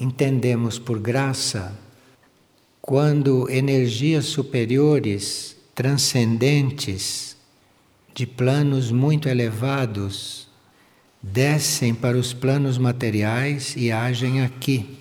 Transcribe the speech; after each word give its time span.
entendemos 0.00 0.78
por 0.78 0.98
graça 0.98 1.78
quando 2.80 3.48
energias 3.48 4.26
superiores, 4.26 5.56
transcendentes, 5.74 7.36
de 8.12 8.26
planos 8.26 8.90
muito 8.90 9.28
elevados, 9.28 10.48
descem 11.22 11.94
para 11.94 12.16
os 12.16 12.32
planos 12.32 12.76
materiais 12.76 13.74
e 13.76 13.90
agem 13.90 14.42
aqui. 14.42 14.98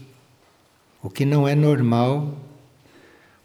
O 1.01 1.09
que 1.09 1.25
não 1.25 1.47
é 1.47 1.53
normal, 1.53 2.37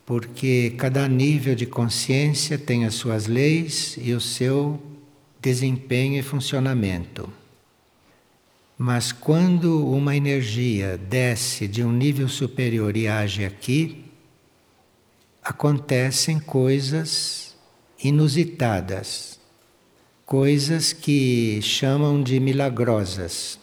porque 0.07 0.75
cada 0.79 1.09
nível 1.09 1.55
de 1.55 1.67
consciência 1.67 2.57
tem 2.57 2.85
as 2.85 2.95
suas 2.95 3.27
leis 3.27 3.99
e 4.01 4.13
o 4.13 4.21
seu 4.21 4.81
desempenho 5.41 6.19
e 6.19 6.23
funcionamento. 6.23 7.29
Mas 8.81 9.11
quando 9.11 9.85
uma 9.91 10.15
energia 10.15 10.97
desce 10.97 11.67
de 11.67 11.83
um 11.83 11.91
nível 11.91 12.29
superior 12.29 12.97
e 12.97 13.09
age 13.09 13.45
aqui, 13.45 14.05
acontecem 15.43 16.39
coisas 16.39 17.57
inusitadas, 17.99 19.41
coisas 20.25 20.93
que 20.93 21.61
chamam 21.61 22.23
de 22.23 22.39
milagrosas. 22.39 23.59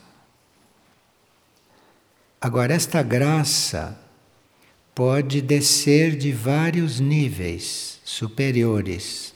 Agora, 2.42 2.74
esta 2.74 3.02
graça 3.02 3.98
pode 4.94 5.42
descer 5.42 6.18
de 6.18 6.34
vários 6.34 7.00
níveis 7.00 8.02
superiores. 8.04 9.34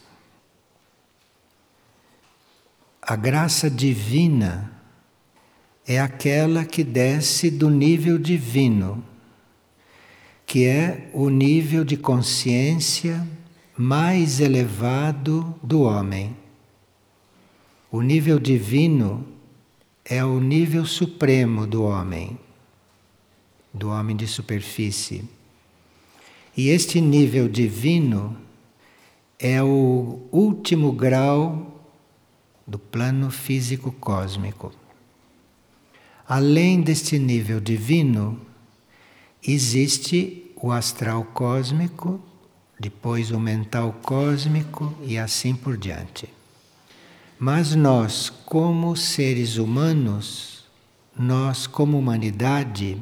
A 3.00 3.16
graça 3.16 3.70
divina 3.70 4.79
é 5.92 5.98
aquela 5.98 6.64
que 6.64 6.84
desce 6.84 7.50
do 7.50 7.68
nível 7.68 8.16
divino 8.16 9.02
que 10.46 10.64
é 10.64 11.08
o 11.12 11.28
nível 11.28 11.84
de 11.84 11.96
consciência 11.96 13.24
mais 13.76 14.40
elevado 14.40 15.54
do 15.62 15.82
homem. 15.82 16.36
O 17.88 18.02
nível 18.02 18.38
divino 18.38 19.24
é 20.04 20.24
o 20.24 20.40
nível 20.40 20.84
supremo 20.84 21.68
do 21.68 21.84
homem, 21.84 22.36
do 23.72 23.90
homem 23.90 24.16
de 24.16 24.26
superfície. 24.26 25.22
E 26.56 26.68
este 26.68 27.00
nível 27.00 27.48
divino 27.48 28.36
é 29.38 29.62
o 29.62 30.20
último 30.32 30.90
grau 30.90 31.80
do 32.66 32.76
plano 32.76 33.30
físico 33.30 33.92
cósmico. 33.92 34.72
Além 36.30 36.80
deste 36.80 37.18
nível 37.18 37.58
divino, 37.58 38.40
existe 39.44 40.52
o 40.62 40.70
astral 40.70 41.24
cósmico, 41.24 42.20
depois 42.78 43.32
o 43.32 43.40
mental 43.40 43.98
cósmico 44.00 44.94
e 45.02 45.18
assim 45.18 45.56
por 45.56 45.76
diante. 45.76 46.28
Mas 47.36 47.74
nós, 47.74 48.30
como 48.46 48.94
seres 48.96 49.56
humanos, 49.56 50.62
nós, 51.18 51.66
como 51.66 51.98
humanidade, 51.98 52.96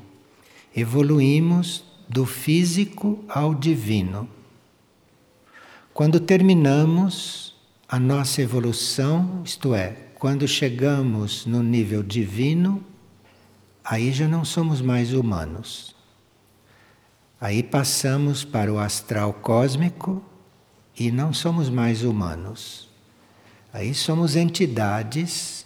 evoluímos 0.74 1.84
do 2.08 2.24
físico 2.24 3.22
ao 3.28 3.54
divino. 3.54 4.26
Quando 5.92 6.18
terminamos 6.18 7.54
a 7.86 8.00
nossa 8.00 8.40
evolução, 8.40 9.42
isto 9.44 9.74
é, 9.74 9.98
quando 10.18 10.48
chegamos 10.48 11.44
no 11.44 11.62
nível 11.62 12.02
divino, 12.02 12.82
aí 13.88 14.12
já 14.12 14.28
não 14.28 14.44
somos 14.44 14.82
mais 14.82 15.14
humanos. 15.14 15.96
Aí 17.40 17.62
passamos 17.62 18.44
para 18.44 18.70
o 18.70 18.78
astral 18.78 19.32
cósmico 19.32 20.22
e 20.98 21.10
não 21.10 21.32
somos 21.32 21.70
mais 21.70 22.02
humanos. 22.02 22.86
Aí 23.72 23.94
somos 23.94 24.36
entidades 24.36 25.64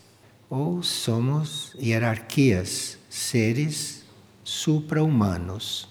ou 0.49 0.84
somos 0.84 1.75
hierarquias, 1.81 2.97
seres 3.10 4.05
supra-humanos. 4.44 5.89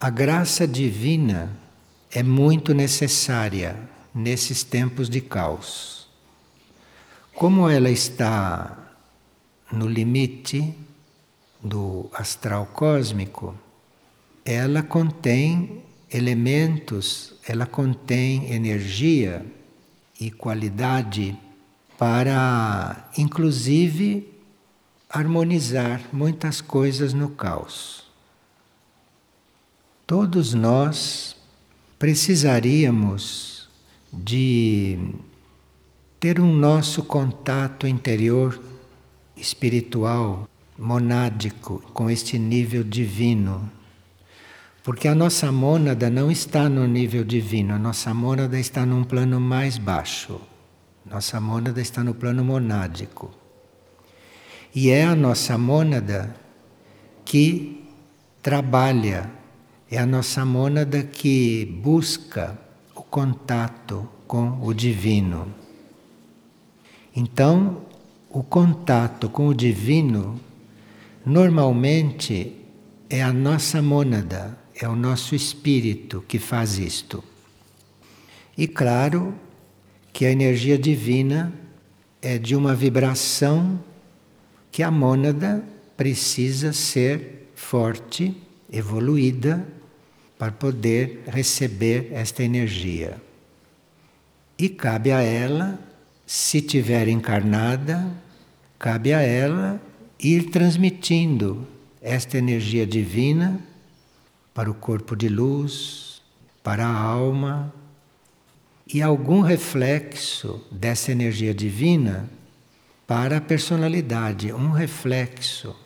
A 0.00 0.10
graça 0.10 0.66
divina 0.66 1.56
é 2.10 2.24
muito 2.24 2.74
necessária 2.74 3.76
nesses 4.12 4.64
tempos 4.64 5.08
de 5.08 5.20
caos. 5.20 6.08
Como 7.34 7.68
ela 7.68 7.90
está 7.90 8.79
no 9.72 9.88
limite 9.88 10.74
do 11.62 12.08
astral 12.12 12.66
cósmico, 12.66 13.54
ela 14.44 14.82
contém 14.82 15.82
elementos, 16.10 17.34
ela 17.46 17.66
contém 17.66 18.52
energia 18.52 19.44
e 20.20 20.30
qualidade 20.30 21.36
para, 21.98 23.10
inclusive, 23.16 24.26
harmonizar 25.08 26.02
muitas 26.12 26.60
coisas 26.60 27.12
no 27.12 27.30
caos. 27.30 28.04
Todos 30.06 30.54
nós 30.54 31.36
precisaríamos 31.98 33.68
de 34.12 34.98
ter 36.18 36.40
um 36.40 36.52
nosso 36.52 37.02
contato 37.02 37.86
interior 37.86 38.60
espiritual 39.40 40.48
monádico, 40.78 41.82
com 41.92 42.10
este 42.10 42.38
nível 42.38 42.84
divino. 42.84 43.70
Porque 44.82 45.08
a 45.08 45.14
nossa 45.14 45.52
mônada 45.52 46.08
não 46.08 46.30
está 46.30 46.68
no 46.68 46.86
nível 46.86 47.22
divino, 47.22 47.74
a 47.74 47.78
nossa 47.78 48.14
mônada 48.14 48.58
está 48.58 48.86
num 48.86 49.04
plano 49.04 49.38
mais 49.40 49.76
baixo. 49.76 50.40
Nossa 51.04 51.40
mônada 51.40 51.80
está 51.80 52.02
no 52.02 52.14
plano 52.14 52.44
monádico. 52.44 53.30
E 54.74 54.90
é 54.90 55.04
a 55.04 55.14
nossa 55.14 55.58
mônada 55.58 56.34
que 57.24 57.84
trabalha, 58.42 59.30
é 59.90 59.98
a 59.98 60.06
nossa 60.06 60.44
mônada 60.44 61.02
que 61.02 61.66
busca 61.82 62.58
o 62.94 63.02
contato 63.02 64.08
com 64.26 64.60
o 64.62 64.72
divino. 64.72 65.52
Então, 67.14 67.82
o 68.30 68.42
contato 68.42 69.28
com 69.28 69.48
o 69.48 69.54
divino 69.54 70.40
Normalmente 71.24 72.56
é 73.08 73.22
a 73.22 73.32
nossa 73.32 73.82
mônada, 73.82 74.58
é 74.74 74.88
o 74.88 74.96
nosso 74.96 75.34
espírito 75.34 76.24
que 76.26 76.38
faz 76.38 76.78
isto. 76.78 77.22
E 78.56 78.66
claro 78.66 79.34
que 80.12 80.24
a 80.24 80.30
energia 80.30 80.78
divina 80.78 81.52
é 82.22 82.38
de 82.38 82.56
uma 82.56 82.74
vibração 82.74 83.78
que 84.72 84.82
a 84.82 84.90
mônada 84.90 85.62
precisa 85.96 86.72
ser 86.72 87.50
forte, 87.54 88.34
evoluída, 88.72 89.66
para 90.38 90.52
poder 90.52 91.22
receber 91.26 92.08
esta 92.12 92.42
energia. 92.42 93.20
E 94.58 94.70
cabe 94.70 95.12
a 95.12 95.20
ela, 95.20 95.78
se 96.26 96.62
tiver 96.62 97.08
encarnada, 97.08 98.10
cabe 98.80 99.12
a 99.12 99.20
ela 99.20 99.78
ir 100.18 100.50
transmitindo 100.50 101.68
esta 102.00 102.38
energia 102.38 102.86
divina 102.86 103.60
para 104.54 104.70
o 104.70 104.74
corpo 104.74 105.14
de 105.14 105.28
luz, 105.28 106.22
para 106.62 106.86
a 106.86 106.98
alma, 106.98 107.72
e 108.92 109.02
algum 109.02 109.42
reflexo 109.42 110.66
dessa 110.72 111.12
energia 111.12 111.52
divina 111.52 112.28
para 113.06 113.36
a 113.36 113.40
personalidade, 113.40 114.50
um 114.50 114.70
reflexo, 114.70 115.76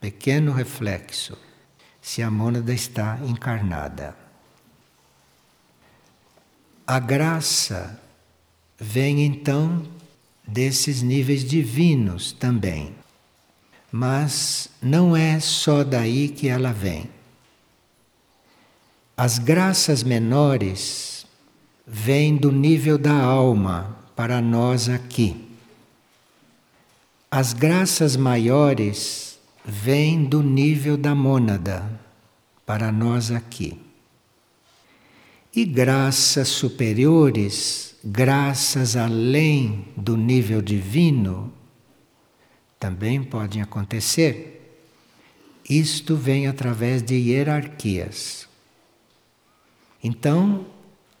pequeno 0.00 0.52
reflexo, 0.52 1.38
se 2.02 2.20
a 2.20 2.30
mônada 2.30 2.74
está 2.74 3.18
encarnada. 3.24 4.16
A 6.84 6.98
graça 6.98 7.98
vem 8.78 9.24
então 9.24 9.93
desses 10.46 11.02
níveis 11.02 11.44
divinos 11.44 12.32
também. 12.32 12.94
Mas 13.90 14.68
não 14.82 15.16
é 15.16 15.38
só 15.40 15.84
daí 15.84 16.28
que 16.28 16.48
ela 16.48 16.72
vem. 16.72 17.08
As 19.16 19.38
graças 19.38 20.02
menores 20.02 21.24
vêm 21.86 22.36
do 22.36 22.50
nível 22.50 22.98
da 22.98 23.14
alma 23.14 23.96
para 24.16 24.40
nós 24.40 24.88
aqui. 24.88 25.48
As 27.30 27.52
graças 27.52 28.16
maiores 28.16 29.38
vêm 29.64 30.24
do 30.24 30.42
nível 30.42 30.96
da 30.96 31.14
mônada 31.14 31.88
para 32.66 32.90
nós 32.90 33.30
aqui. 33.30 33.80
E 35.54 35.64
graças 35.64 36.48
superiores, 36.48 37.93
graças 38.04 38.96
além 38.96 39.86
do 39.96 40.16
nível 40.16 40.60
divino, 40.60 41.50
também 42.78 43.24
podem 43.24 43.62
acontecer, 43.62 44.60
isto 45.68 46.14
vem 46.14 46.46
através 46.46 47.02
de 47.02 47.14
hierarquias. 47.14 48.46
Então, 50.02 50.66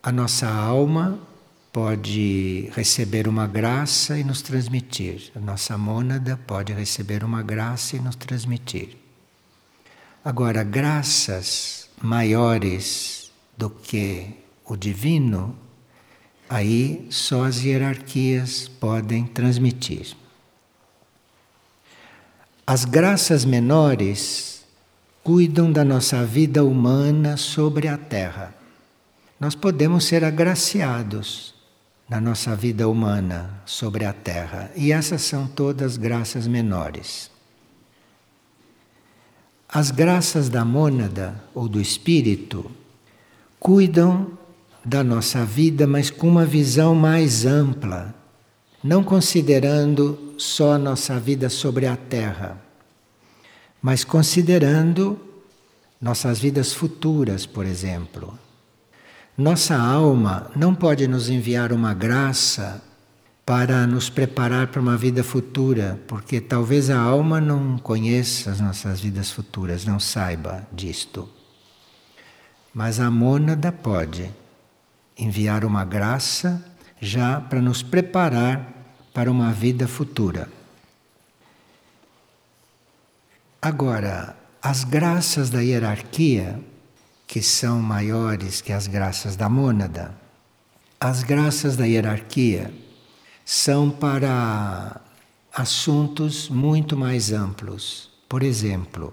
a 0.02 0.12
nossa 0.12 0.46
alma 0.46 1.18
pode 1.72 2.70
receber 2.74 3.26
uma 3.26 3.46
graça 3.46 4.18
e 4.18 4.22
nos 4.22 4.42
transmitir. 4.42 5.32
A 5.34 5.40
nossa 5.40 5.78
mônada 5.78 6.36
pode 6.46 6.74
receber 6.74 7.24
uma 7.24 7.42
graça 7.42 7.96
e 7.96 8.00
nos 8.00 8.14
transmitir. 8.14 8.98
Agora, 10.22 10.62
graças 10.62 11.88
maiores 12.02 13.32
do 13.56 13.70
que 13.70 14.26
o 14.66 14.76
divino, 14.76 15.63
aí 16.48 17.06
só 17.10 17.44
as 17.44 17.62
hierarquias 17.62 18.68
podem 18.68 19.26
transmitir. 19.26 20.16
As 22.66 22.84
graças 22.84 23.44
menores 23.44 24.64
cuidam 25.22 25.70
da 25.70 25.84
nossa 25.84 26.24
vida 26.24 26.64
humana 26.64 27.36
sobre 27.36 27.88
a 27.88 27.96
terra. 27.96 28.54
Nós 29.38 29.54
podemos 29.54 30.04
ser 30.04 30.24
agraciados 30.24 31.54
na 32.08 32.20
nossa 32.20 32.54
vida 32.54 32.88
humana 32.88 33.62
sobre 33.64 34.04
a 34.04 34.12
Terra. 34.12 34.70
E 34.76 34.92
essas 34.92 35.22
são 35.22 35.46
todas 35.46 35.96
graças 35.96 36.46
menores. 36.46 37.30
As 39.68 39.90
graças 39.90 40.48
da 40.48 40.64
mônada 40.64 41.42
ou 41.54 41.68
do 41.68 41.80
espírito 41.80 42.70
cuidam 43.58 44.38
da 44.84 45.02
nossa 45.02 45.44
vida, 45.44 45.86
mas 45.86 46.10
com 46.10 46.28
uma 46.28 46.44
visão 46.44 46.94
mais 46.94 47.46
ampla, 47.46 48.14
não 48.82 49.02
considerando 49.02 50.34
só 50.36 50.74
a 50.74 50.78
nossa 50.78 51.18
vida 51.18 51.48
sobre 51.48 51.86
a 51.86 51.96
Terra, 51.96 52.60
mas 53.80 54.04
considerando 54.04 55.18
nossas 56.00 56.38
vidas 56.38 56.72
futuras, 56.72 57.46
por 57.46 57.64
exemplo. 57.64 58.38
Nossa 59.36 59.76
alma 59.76 60.50
não 60.54 60.74
pode 60.74 61.08
nos 61.08 61.28
enviar 61.28 61.72
uma 61.72 61.94
graça 61.94 62.82
para 63.44 63.86
nos 63.86 64.08
preparar 64.08 64.68
para 64.68 64.80
uma 64.80 64.96
vida 64.96 65.24
futura, 65.24 65.98
porque 66.06 66.40
talvez 66.40 66.88
a 66.88 66.98
alma 66.98 67.40
não 67.40 67.78
conheça 67.78 68.50
as 68.50 68.60
nossas 68.60 69.00
vidas 69.00 69.30
futuras, 69.30 69.84
não 69.84 69.98
saiba 69.98 70.66
disto. 70.72 71.28
Mas 72.72 73.00
a 73.00 73.10
mônada 73.10 73.70
pode 73.70 74.30
enviar 75.18 75.64
uma 75.64 75.84
graça 75.84 76.64
já 77.00 77.40
para 77.40 77.60
nos 77.60 77.82
preparar 77.82 78.72
para 79.12 79.30
uma 79.30 79.52
vida 79.52 79.86
futura. 79.86 80.48
Agora, 83.60 84.36
as 84.62 84.84
graças 84.84 85.50
da 85.50 85.60
hierarquia 85.60 86.60
que 87.26 87.42
são 87.42 87.80
maiores 87.80 88.60
que 88.60 88.72
as 88.72 88.86
graças 88.86 89.36
da 89.36 89.48
mônada. 89.48 90.14
As 91.00 91.22
graças 91.22 91.76
da 91.76 91.84
hierarquia 91.84 92.72
são 93.44 93.90
para 93.90 95.00
assuntos 95.52 96.48
muito 96.48 96.96
mais 96.96 97.32
amplos. 97.32 98.10
Por 98.28 98.42
exemplo, 98.42 99.12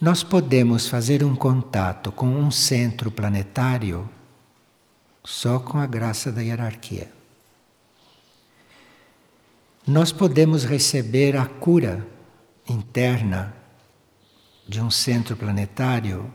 nós 0.00 0.22
podemos 0.22 0.88
fazer 0.88 1.22
um 1.22 1.36
contato 1.36 2.10
com 2.10 2.26
um 2.26 2.50
centro 2.50 3.10
planetário 3.10 4.08
só 5.26 5.58
com 5.58 5.76
a 5.76 5.86
graça 5.86 6.30
da 6.30 6.40
hierarquia. 6.40 7.10
Nós 9.84 10.12
podemos 10.12 10.62
receber 10.64 11.36
a 11.36 11.44
cura 11.44 12.06
interna 12.68 13.52
de 14.68 14.80
um 14.80 14.88
centro 14.88 15.36
planetário 15.36 16.32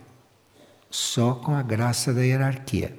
só 0.89 1.33
com 1.33 1.55
a 1.55 1.61
graça 1.61 2.13
da 2.13 2.21
hierarquia. 2.21 2.93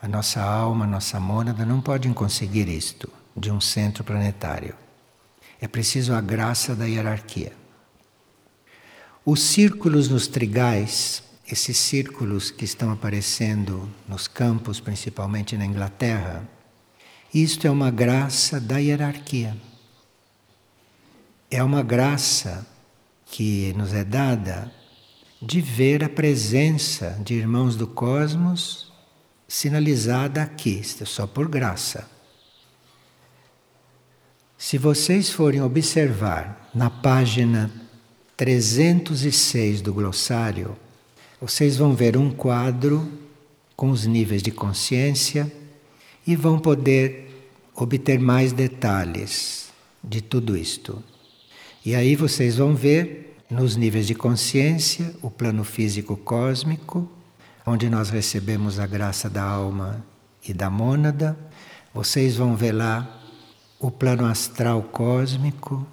A 0.00 0.08
nossa 0.08 0.42
alma, 0.42 0.84
a 0.84 0.88
nossa 0.88 1.20
mônada 1.20 1.64
não 1.64 1.80
podem 1.80 2.12
conseguir 2.12 2.68
isto 2.68 3.08
de 3.36 3.52
um 3.52 3.60
centro 3.60 4.02
planetário. 4.02 4.74
É 5.60 5.68
preciso 5.68 6.12
a 6.12 6.20
graça 6.20 6.74
da 6.74 6.86
hierarquia. 6.86 7.52
Os 9.24 9.42
círculos 9.42 10.08
nos 10.08 10.26
trigais, 10.26 11.22
esses 11.52 11.76
círculos 11.76 12.50
que 12.50 12.64
estão 12.64 12.90
aparecendo 12.90 13.86
nos 14.08 14.26
campos, 14.26 14.80
principalmente 14.80 15.54
na 15.54 15.66
Inglaterra, 15.66 16.48
isto 17.34 17.66
é 17.66 17.70
uma 17.70 17.90
graça 17.90 18.58
da 18.58 18.78
hierarquia. 18.78 19.54
É 21.50 21.62
uma 21.62 21.82
graça 21.82 22.66
que 23.26 23.74
nos 23.74 23.92
é 23.92 24.02
dada 24.02 24.72
de 25.42 25.60
ver 25.60 26.02
a 26.02 26.08
presença 26.08 27.20
de 27.22 27.34
irmãos 27.34 27.76
do 27.76 27.86
cosmos 27.86 28.90
sinalizada 29.46 30.42
aqui, 30.42 30.80
é 31.00 31.04
só 31.04 31.26
por 31.26 31.48
graça. 31.48 32.08
Se 34.56 34.78
vocês 34.78 35.28
forem 35.28 35.60
observar 35.60 36.70
na 36.74 36.88
página 36.88 37.70
306 38.38 39.82
do 39.82 39.92
glossário, 39.92 40.74
vocês 41.42 41.76
vão 41.76 41.92
ver 41.92 42.16
um 42.16 42.30
quadro 42.30 43.04
com 43.74 43.90
os 43.90 44.06
níveis 44.06 44.44
de 44.44 44.52
consciência 44.52 45.52
e 46.24 46.36
vão 46.36 46.56
poder 46.56 47.50
obter 47.74 48.20
mais 48.20 48.52
detalhes 48.52 49.72
de 50.04 50.20
tudo 50.20 50.56
isto. 50.56 51.02
E 51.84 51.96
aí 51.96 52.14
vocês 52.14 52.58
vão 52.58 52.76
ver 52.76 53.36
nos 53.50 53.74
níveis 53.74 54.06
de 54.06 54.14
consciência, 54.14 55.12
o 55.20 55.28
plano 55.28 55.64
físico 55.64 56.16
cósmico, 56.16 57.10
onde 57.66 57.90
nós 57.90 58.08
recebemos 58.08 58.78
a 58.78 58.86
graça 58.86 59.28
da 59.28 59.42
alma 59.42 60.06
e 60.46 60.54
da 60.54 60.70
mônada. 60.70 61.36
Vocês 61.92 62.36
vão 62.36 62.54
ver 62.54 62.70
lá 62.70 63.20
o 63.80 63.90
plano 63.90 64.26
astral 64.26 64.80
cósmico, 64.80 65.84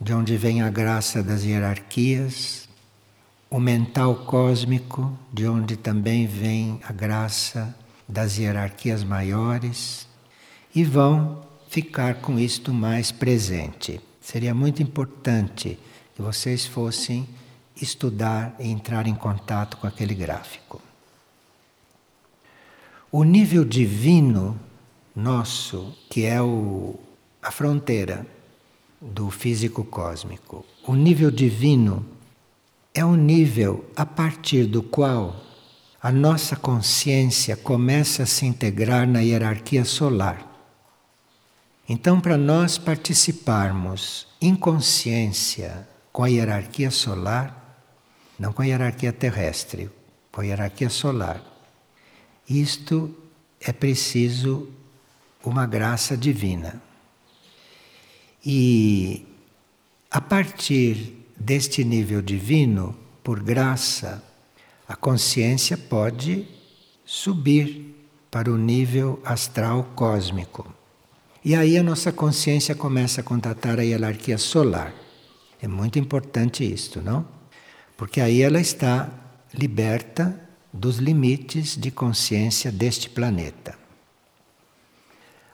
de 0.00 0.14
onde 0.14 0.36
vem 0.36 0.62
a 0.62 0.70
graça 0.70 1.20
das 1.20 1.42
hierarquias, 1.42 2.63
o 3.50 3.60
mental 3.60 4.14
cósmico, 4.26 5.16
de 5.32 5.46
onde 5.46 5.76
também 5.76 6.26
vem 6.26 6.80
a 6.84 6.92
graça 6.92 7.74
das 8.08 8.38
hierarquias 8.38 9.04
maiores, 9.04 10.08
e 10.74 10.82
vão 10.82 11.42
ficar 11.68 12.16
com 12.16 12.38
isto 12.38 12.72
mais 12.72 13.12
presente. 13.12 14.00
Seria 14.20 14.54
muito 14.54 14.82
importante 14.82 15.78
que 16.14 16.22
vocês 16.22 16.66
fossem 16.66 17.28
estudar 17.80 18.54
e 18.58 18.68
entrar 18.68 19.06
em 19.06 19.14
contato 19.14 19.76
com 19.76 19.86
aquele 19.86 20.14
gráfico. 20.14 20.80
O 23.10 23.22
nível 23.22 23.64
divino 23.64 24.58
nosso, 25.14 25.94
que 26.10 26.24
é 26.24 26.40
o, 26.42 26.98
a 27.42 27.50
fronteira 27.50 28.26
do 29.00 29.30
físico 29.30 29.84
cósmico, 29.84 30.64
o 30.86 30.94
nível 30.94 31.30
divino 31.30 32.04
é 32.94 33.04
um 33.04 33.16
nível 33.16 33.90
a 33.96 34.06
partir 34.06 34.66
do 34.66 34.80
qual 34.80 35.42
a 36.00 36.12
nossa 36.12 36.54
consciência 36.54 37.56
começa 37.56 38.22
a 38.22 38.26
se 38.26 38.46
integrar 38.46 39.08
na 39.08 39.20
hierarquia 39.20 39.84
solar. 39.84 40.48
Então, 41.88 42.20
para 42.20 42.36
nós 42.36 42.78
participarmos 42.78 44.28
em 44.40 44.54
consciência 44.54 45.88
com 46.12 46.22
a 46.22 46.28
hierarquia 46.28 46.90
solar, 46.90 47.82
não 48.38 48.52
com 48.52 48.62
a 48.62 48.66
hierarquia 48.66 49.12
terrestre, 49.12 49.90
com 50.30 50.40
a 50.40 50.44
hierarquia 50.44 50.88
solar. 50.88 51.42
Isto 52.48 53.12
é 53.60 53.72
preciso 53.72 54.68
uma 55.42 55.66
graça 55.66 56.16
divina. 56.16 56.80
E 58.44 59.26
a 60.10 60.20
partir 60.20 61.23
deste 61.36 61.84
nível 61.84 62.22
divino, 62.22 62.96
por 63.22 63.42
graça, 63.42 64.22
a 64.86 64.94
consciência 64.94 65.76
pode 65.76 66.46
subir 67.04 67.94
para 68.30 68.50
o 68.50 68.58
nível 68.58 69.20
astral 69.24 69.84
cósmico. 69.94 70.72
E 71.44 71.54
aí 71.54 71.76
a 71.76 71.82
nossa 71.82 72.10
consciência 72.10 72.74
começa 72.74 73.20
a 73.20 73.24
contatar 73.24 73.78
a 73.78 73.82
hierarquia 73.82 74.38
solar. 74.38 74.94
É 75.60 75.68
muito 75.68 75.98
importante 75.98 76.64
isto, 76.64 77.00
não? 77.00 77.26
Porque 77.96 78.20
aí 78.20 78.42
ela 78.42 78.60
está 78.60 79.08
liberta 79.52 80.38
dos 80.72 80.96
limites 80.96 81.76
de 81.76 81.90
consciência 81.90 82.72
deste 82.72 83.08
planeta. 83.08 83.78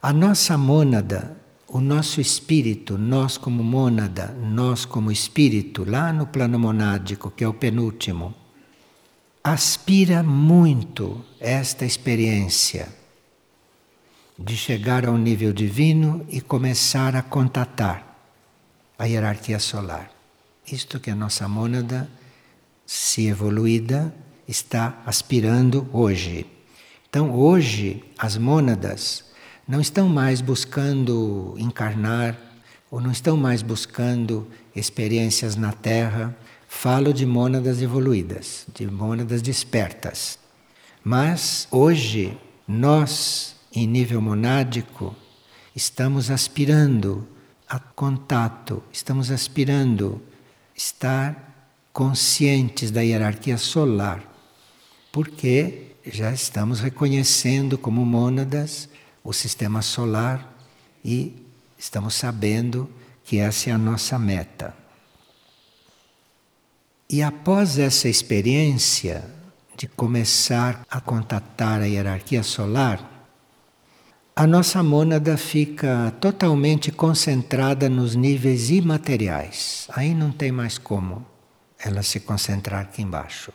A 0.00 0.12
nossa 0.12 0.56
mônada, 0.56 1.36
o 1.72 1.80
nosso 1.80 2.20
espírito, 2.20 2.98
nós 2.98 3.38
como 3.38 3.62
mônada, 3.62 4.32
nós 4.32 4.84
como 4.84 5.12
espírito, 5.12 5.88
lá 5.88 6.12
no 6.12 6.26
plano 6.26 6.58
monádico, 6.58 7.30
que 7.30 7.44
é 7.44 7.48
o 7.48 7.54
penúltimo, 7.54 8.34
aspira 9.42 10.20
muito 10.22 11.24
esta 11.38 11.84
experiência 11.84 12.88
de 14.36 14.56
chegar 14.56 15.06
ao 15.06 15.16
nível 15.16 15.52
divino 15.52 16.26
e 16.28 16.40
começar 16.40 17.14
a 17.14 17.22
contatar 17.22 18.18
a 18.98 19.04
hierarquia 19.04 19.60
solar. 19.60 20.10
Isto 20.66 20.98
que 20.98 21.10
a 21.10 21.14
nossa 21.14 21.46
mônada, 21.48 22.10
se 22.84 23.28
evoluída, 23.28 24.12
está 24.48 25.00
aspirando 25.06 25.88
hoje. 25.92 26.46
Então, 27.08 27.32
hoje, 27.32 28.02
as 28.18 28.36
mônadas 28.36 29.29
não 29.70 29.80
estão 29.80 30.08
mais 30.08 30.40
buscando 30.40 31.54
encarnar 31.56 32.36
ou 32.90 33.00
não 33.00 33.12
estão 33.12 33.36
mais 33.36 33.62
buscando 33.62 34.48
experiências 34.74 35.54
na 35.54 35.70
Terra. 35.70 36.36
Falo 36.66 37.14
de 37.14 37.24
mônadas 37.24 37.80
evoluídas, 37.80 38.66
de 38.74 38.84
mônadas 38.88 39.40
despertas. 39.40 40.40
Mas 41.04 41.68
hoje, 41.70 42.36
nós, 42.66 43.54
em 43.72 43.86
nível 43.86 44.20
monádico, 44.20 45.14
estamos 45.74 46.32
aspirando 46.32 47.24
a 47.68 47.78
contato, 47.78 48.82
estamos 48.92 49.30
aspirando 49.30 50.20
estar 50.74 51.78
conscientes 51.92 52.90
da 52.90 53.02
hierarquia 53.02 53.56
solar, 53.56 54.20
porque 55.12 55.92
já 56.04 56.32
estamos 56.32 56.80
reconhecendo 56.80 57.78
como 57.78 58.04
mônadas 58.04 58.89
o 59.22 59.32
sistema 59.32 59.82
solar 59.82 60.56
e 61.04 61.46
estamos 61.78 62.14
sabendo 62.14 62.90
que 63.24 63.38
essa 63.38 63.70
é 63.70 63.72
a 63.72 63.78
nossa 63.78 64.18
meta. 64.18 64.74
E 67.08 67.22
após 67.22 67.78
essa 67.78 68.08
experiência 68.08 69.24
de 69.76 69.88
começar 69.88 70.84
a 70.90 71.00
contatar 71.00 71.80
a 71.80 71.86
hierarquia 71.86 72.42
solar, 72.42 73.10
a 74.36 74.46
nossa 74.46 74.82
mônada 74.82 75.36
fica 75.36 76.14
totalmente 76.20 76.92
concentrada 76.92 77.88
nos 77.88 78.14
níveis 78.14 78.70
imateriais. 78.70 79.86
Aí 79.90 80.14
não 80.14 80.30
tem 80.30 80.52
mais 80.52 80.78
como 80.78 81.26
ela 81.78 82.02
se 82.02 82.20
concentrar 82.20 82.82
aqui 82.82 83.02
embaixo. 83.02 83.52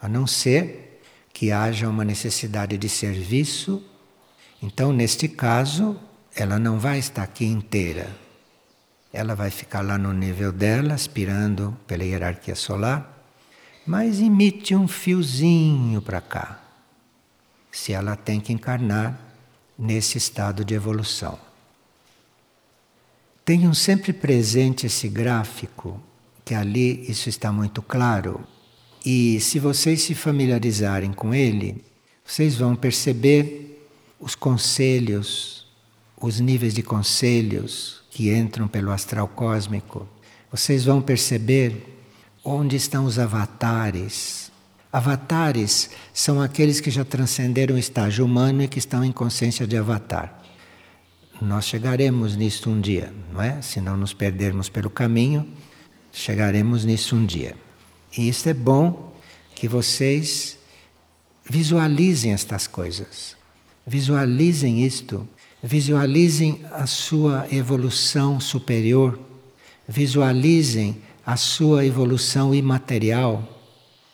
A 0.00 0.08
não 0.08 0.26
ser 0.26 1.00
que 1.32 1.50
haja 1.50 1.88
uma 1.88 2.04
necessidade 2.04 2.76
de 2.76 2.88
serviço, 2.88 3.82
então, 4.64 4.94
neste 4.94 5.28
caso, 5.28 5.94
ela 6.34 6.58
não 6.58 6.78
vai 6.78 6.98
estar 6.98 7.22
aqui 7.22 7.44
inteira. 7.44 8.08
Ela 9.12 9.34
vai 9.34 9.50
ficar 9.50 9.82
lá 9.82 9.98
no 9.98 10.10
nível 10.10 10.50
dela, 10.50 10.94
aspirando 10.94 11.76
pela 11.86 12.02
hierarquia 12.02 12.54
solar, 12.54 13.28
mas 13.86 14.22
emite 14.22 14.74
um 14.74 14.88
fiozinho 14.88 16.00
para 16.00 16.18
cá. 16.22 16.64
Se 17.70 17.92
ela 17.92 18.16
tem 18.16 18.40
que 18.40 18.54
encarnar 18.54 19.20
nesse 19.78 20.16
estado 20.16 20.64
de 20.64 20.72
evolução. 20.72 21.38
Tenham 23.44 23.74
sempre 23.74 24.14
presente 24.14 24.86
esse 24.86 25.10
gráfico, 25.10 26.00
que 26.42 26.54
ali 26.54 27.04
isso 27.06 27.28
está 27.28 27.52
muito 27.52 27.82
claro, 27.82 28.42
e 29.04 29.38
se 29.40 29.58
vocês 29.58 30.00
se 30.00 30.14
familiarizarem 30.14 31.12
com 31.12 31.34
ele, 31.34 31.84
vocês 32.24 32.56
vão 32.56 32.74
perceber 32.74 33.73
os 34.18 34.34
conselhos, 34.34 35.66
os 36.16 36.40
níveis 36.40 36.74
de 36.74 36.82
conselhos 36.82 38.02
que 38.10 38.34
entram 38.34 38.68
pelo 38.68 38.90
astral 38.90 39.28
cósmico. 39.28 40.08
Vocês 40.50 40.84
vão 40.84 41.02
perceber 41.02 41.98
onde 42.44 42.76
estão 42.76 43.04
os 43.04 43.18
avatares, 43.18 44.44
Avatares 44.94 45.90
são 46.12 46.40
aqueles 46.40 46.78
que 46.80 46.88
já 46.88 47.04
transcenderam 47.04 47.74
o 47.74 47.78
estágio 47.78 48.24
humano 48.24 48.62
e 48.62 48.68
que 48.68 48.78
estão 48.78 49.04
em 49.04 49.10
consciência 49.10 49.66
de 49.66 49.76
avatar. 49.76 50.40
Nós 51.42 51.64
chegaremos 51.64 52.36
nisso 52.36 52.70
um 52.70 52.80
dia, 52.80 53.12
não 53.32 53.42
é? 53.42 53.60
Se 53.60 53.80
não 53.80 53.96
nos 53.96 54.14
perdermos 54.14 54.68
pelo 54.68 54.88
caminho, 54.88 55.52
chegaremos 56.12 56.84
nisso 56.84 57.16
um 57.16 57.26
dia. 57.26 57.56
E 58.16 58.28
isso 58.28 58.48
é 58.48 58.54
bom 58.54 59.12
que 59.52 59.66
vocês 59.66 60.56
visualizem 61.44 62.32
estas 62.32 62.68
coisas. 62.68 63.36
Visualizem 63.86 64.84
isto, 64.84 65.28
visualizem 65.62 66.64
a 66.72 66.86
sua 66.86 67.46
evolução 67.50 68.40
superior, 68.40 69.18
visualizem 69.86 70.96
a 71.24 71.36
sua 71.36 71.84
evolução 71.84 72.54
imaterial. 72.54 73.46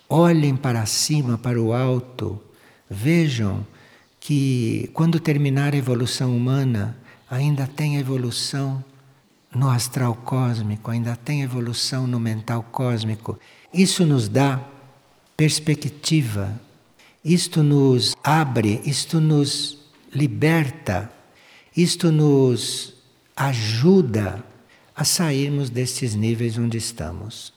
Olhem 0.08 0.56
para 0.56 0.84
cima, 0.86 1.38
para 1.38 1.60
o 1.60 1.72
alto, 1.72 2.40
vejam 2.88 3.64
que 4.18 4.90
quando 4.92 5.20
terminar 5.20 5.72
a 5.72 5.76
evolução 5.76 6.36
humana, 6.36 6.96
ainda 7.30 7.66
tem 7.66 7.96
evolução 7.96 8.84
no 9.54 9.68
astral 9.68 10.14
cósmico, 10.14 10.90
ainda 10.90 11.16
tem 11.16 11.42
evolução 11.42 12.06
no 12.06 12.20
mental 12.20 12.62
cósmico. 12.70 13.38
Isso 13.72 14.04
nos 14.04 14.28
dá 14.28 14.60
perspectiva, 15.36 16.60
isto 17.24 17.62
nos 17.62 18.16
abre, 18.24 18.80
isto 18.84 19.20
nos 19.20 19.78
liberta, 20.12 21.10
isto 21.76 22.10
nos 22.10 22.94
ajuda 23.36 24.44
a 24.94 25.04
sairmos 25.04 25.70
destes 25.70 26.14
níveis 26.14 26.58
onde 26.58 26.76
estamos. 26.78 27.52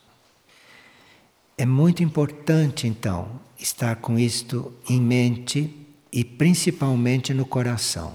É 1.57 1.65
muito 1.65 2.03
importante, 2.03 2.87
então, 2.87 3.39
estar 3.57 3.97
com 3.97 4.17
isto 4.17 4.73
em 4.89 4.99
mente 4.99 5.73
e 6.11 6.23
principalmente 6.23 7.33
no 7.33 7.45
coração. 7.45 8.13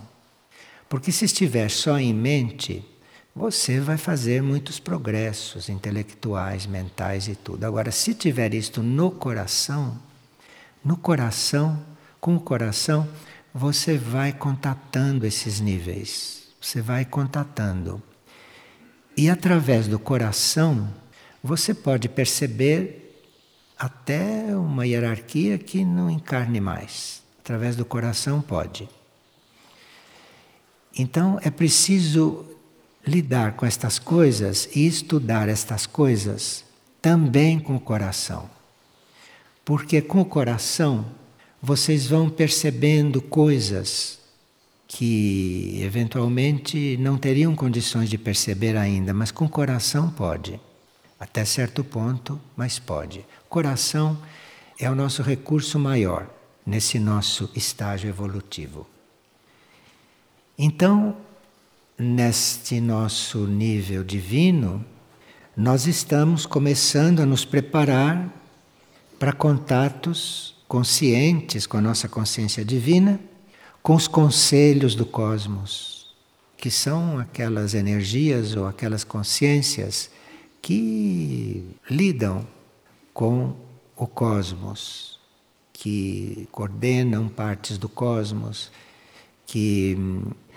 Porque 0.88 1.12
se 1.12 1.24
estiver 1.24 1.70
só 1.70 1.98
em 1.98 2.14
mente, 2.14 2.84
você 3.34 3.78
vai 3.80 3.96
fazer 3.96 4.42
muitos 4.42 4.80
progressos 4.80 5.68
intelectuais, 5.68 6.66
mentais 6.66 7.28
e 7.28 7.36
tudo. 7.36 7.64
Agora, 7.64 7.90
se 7.90 8.14
tiver 8.14 8.54
isto 8.54 8.82
no 8.82 9.10
coração, 9.10 10.00
no 10.84 10.96
coração, 10.96 11.82
com 12.20 12.36
o 12.36 12.40
coração, 12.40 13.08
você 13.52 13.96
vai 13.96 14.32
contatando 14.32 15.26
esses 15.26 15.60
níveis. 15.60 16.48
Você 16.60 16.80
vai 16.80 17.04
contatando. 17.04 18.02
E 19.16 19.28
através 19.28 19.88
do 19.88 19.98
coração, 19.98 20.92
você 21.42 21.72
pode 21.72 22.08
perceber 22.08 23.24
até 23.78 24.56
uma 24.56 24.86
hierarquia 24.86 25.58
que 25.58 25.84
não 25.84 26.10
encarne 26.10 26.60
mais. 26.60 27.22
Através 27.40 27.76
do 27.76 27.84
coração 27.84 28.40
pode. 28.40 28.88
Então 30.96 31.38
é 31.42 31.50
preciso 31.50 32.44
lidar 33.06 33.52
com 33.54 33.64
estas 33.64 33.98
coisas 33.98 34.68
e 34.74 34.86
estudar 34.86 35.48
estas 35.48 35.86
coisas 35.86 36.64
também 37.00 37.58
com 37.58 37.76
o 37.76 37.80
coração. 37.80 38.50
Porque 39.68 40.00
com 40.00 40.22
o 40.22 40.24
coração 40.24 41.04
vocês 41.60 42.06
vão 42.06 42.30
percebendo 42.30 43.20
coisas 43.20 44.18
que 44.86 45.78
eventualmente 45.82 46.96
não 46.96 47.18
teriam 47.18 47.54
condições 47.54 48.08
de 48.08 48.16
perceber 48.16 48.78
ainda, 48.78 49.12
mas 49.12 49.30
com 49.30 49.44
o 49.44 49.48
coração 49.50 50.08
pode. 50.08 50.58
Até 51.20 51.44
certo 51.44 51.84
ponto, 51.84 52.40
mas 52.56 52.78
pode. 52.78 53.26
Coração 53.46 54.16
é 54.80 54.90
o 54.90 54.94
nosso 54.94 55.20
recurso 55.20 55.78
maior 55.78 56.26
nesse 56.64 56.98
nosso 56.98 57.50
estágio 57.54 58.08
evolutivo. 58.08 58.86
Então, 60.58 61.14
neste 61.98 62.80
nosso 62.80 63.46
nível 63.46 64.02
divino, 64.02 64.82
nós 65.54 65.86
estamos 65.86 66.46
começando 66.46 67.20
a 67.20 67.26
nos 67.26 67.44
preparar 67.44 68.37
para 69.18 69.32
contatos 69.32 70.54
conscientes 70.68 71.66
com 71.66 71.76
a 71.76 71.80
nossa 71.80 72.08
consciência 72.08 72.64
divina, 72.64 73.18
com 73.82 73.94
os 73.94 74.06
conselhos 74.06 74.94
do 74.94 75.06
cosmos, 75.06 76.14
que 76.56 76.70
são 76.70 77.18
aquelas 77.18 77.74
energias 77.74 78.54
ou 78.54 78.66
aquelas 78.66 79.04
consciências 79.04 80.10
que 80.60 81.64
lidam 81.88 82.46
com 83.14 83.56
o 83.96 84.06
cosmos, 84.06 85.18
que 85.72 86.48
coordenam 86.52 87.28
partes 87.28 87.78
do 87.78 87.88
cosmos, 87.88 88.70
que 89.46 89.96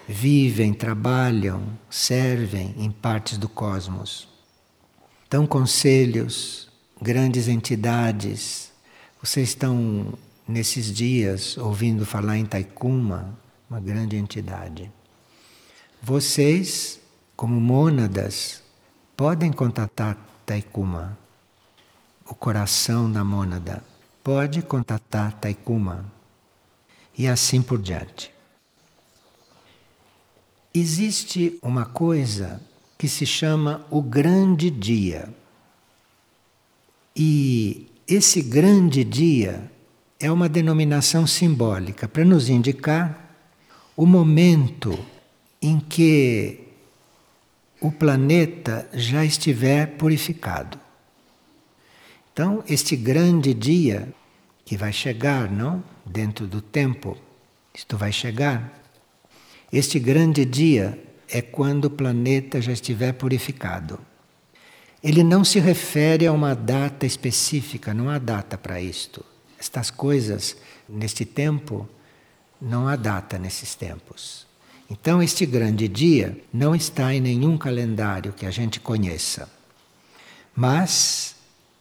vivem, 0.08 0.74
trabalham, 0.74 1.64
servem 1.90 2.74
em 2.78 2.92
partes 2.92 3.38
do 3.38 3.48
cosmos. 3.48 4.28
Então, 5.28 5.48
conselhos, 5.48 6.71
grandes 7.02 7.48
entidades, 7.48 8.72
vocês 9.22 9.50
estão 9.50 10.14
nesses 10.48 10.94
dias 10.94 11.58
ouvindo 11.58 12.06
falar 12.06 12.38
em 12.38 12.46
Taikuma, 12.46 13.38
uma 13.70 13.80
grande 13.80 14.16
entidade. 14.16 14.92
Vocês, 16.02 17.00
como 17.36 17.60
mônadas, 17.60 18.62
podem 19.18 19.52
contatar 19.52 20.18
Taikuma, 20.46 21.18
o 22.30 22.36
coração 22.36 23.12
da 23.12 23.24
mônada. 23.24 23.84
Pode 24.24 24.62
contatar 24.62 25.34
Taikuma. 25.40 26.06
E 27.18 27.28
assim 27.28 27.62
por 27.62 27.82
diante. 27.82 28.32
Existe 30.74 31.60
uma 31.62 31.86
coisa 31.86 32.62
que 32.98 33.08
se 33.08 33.26
chama 33.26 33.86
o 33.90 34.02
Grande 34.02 34.70
Dia. 34.70 35.28
E 37.16 37.88
esse 38.08 38.42
grande 38.42 39.04
dia 39.04 39.70
é 40.20 40.32
uma 40.32 40.48
denominação 40.48 41.26
simbólica 41.26 42.08
para 42.08 42.24
nos 42.24 42.50
indicar 42.50 43.36
o 43.96 44.06
momento 44.06 44.98
em 45.62 45.80
que 45.80 46.60
o 47.80 47.92
planeta 47.92 48.88
já 48.94 49.26
estiver 49.26 49.98
purificado. 49.98 50.80
Então, 52.32 52.64
este 52.68 52.96
grande 52.96 53.54
dia 53.54 54.14
que 54.64 54.78
vai 54.78 54.94
chegar, 54.94 55.52
não? 55.52 55.84
Dentro 56.06 56.48
do 56.48 56.62
tempo, 56.62 57.18
isto 57.74 57.98
vai 57.98 58.12
chegar. 58.12 58.82
Este 59.72 60.00
grande 60.00 60.46
dia 60.46 61.02
é 61.28 61.42
quando 61.42 61.86
o 61.86 61.90
planeta 61.90 62.62
já 62.62 62.72
estiver 62.72 63.14
purificado. 63.14 64.00
Ele 65.04 65.24
não 65.24 65.44
se 65.44 65.60
refere 65.60 66.28
a 66.28 66.32
uma 66.32 66.54
data 66.54 67.06
específica, 67.06 67.94
não 67.94 68.10
há 68.10 68.20
data 68.20 68.58
para 68.58 68.80
isto. 68.80 69.26
Estas 69.60 69.90
coisas, 69.90 70.56
neste 70.88 71.26
tempo, 71.26 71.90
não 72.62 72.88
há 72.88 72.96
data 72.96 73.40
nesses 73.40 73.74
tempos. 73.74 74.46
Então, 74.90 75.24
este 75.24 75.46
grande 75.46 75.88
dia 75.88 76.38
não 76.54 76.76
está 76.76 77.14
em 77.14 77.22
nenhum 77.22 77.58
calendário 77.58 78.34
que 78.34 78.46
a 78.46 78.52
gente 78.52 78.80
conheça. 78.80 79.50
Mas 80.56 81.36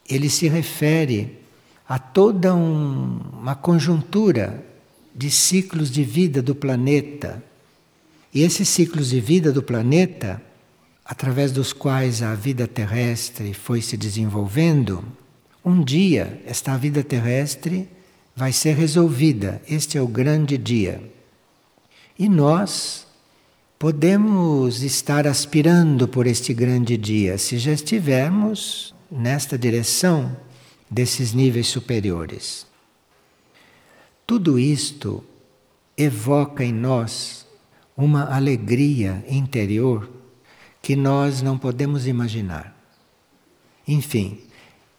ele 0.09 0.29
se 0.29 0.47
refere 0.47 1.39
a 1.87 1.99
toda 1.99 2.55
um, 2.55 3.19
uma 3.33 3.53
conjuntura 3.53 4.65
de 5.13 5.29
ciclos 5.29 5.91
de 5.91 6.03
vida 6.03 6.41
do 6.41 6.55
planeta. 6.55 7.43
E 8.33 8.41
esses 8.43 8.69
ciclos 8.69 9.09
de 9.09 9.19
vida 9.19 9.51
do 9.51 9.61
planeta, 9.61 10.41
através 11.05 11.51
dos 11.51 11.73
quais 11.73 12.21
a 12.21 12.35
vida 12.35 12.67
terrestre 12.67 13.53
foi 13.53 13.81
se 13.81 13.97
desenvolvendo, 13.97 15.03
um 15.63 15.83
dia 15.83 16.41
esta 16.45 16.77
vida 16.77 17.03
terrestre 17.03 17.87
vai 18.35 18.51
ser 18.51 18.75
resolvida. 18.75 19.61
Este 19.67 19.97
é 19.97 20.01
o 20.01 20.07
grande 20.07 20.57
dia. 20.57 21.01
E 22.17 22.29
nós 22.29 23.05
podemos 23.77 24.83
estar 24.83 25.25
aspirando 25.27 26.07
por 26.07 26.27
este 26.27 26.53
grande 26.53 26.97
dia 26.97 27.37
se 27.37 27.57
já 27.57 27.71
estivermos 27.71 28.93
nesta 29.11 29.57
direção 29.57 30.35
desses 30.89 31.33
níveis 31.33 31.67
superiores. 31.67 32.65
Tudo 34.25 34.57
isto 34.57 35.23
evoca 35.97 36.63
em 36.63 36.71
nós 36.71 37.45
uma 37.97 38.33
alegria 38.33 39.23
interior 39.27 40.09
que 40.81 40.95
nós 40.95 41.41
não 41.41 41.57
podemos 41.57 42.07
imaginar. 42.07 42.75
Enfim, 43.87 44.39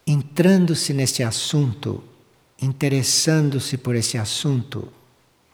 entrando-se 0.07 0.93
neste 0.93 1.23
assunto, 1.23 2.03
interessando-se 2.61 3.77
por 3.77 3.95
esse 3.97 4.17
assunto 4.19 4.89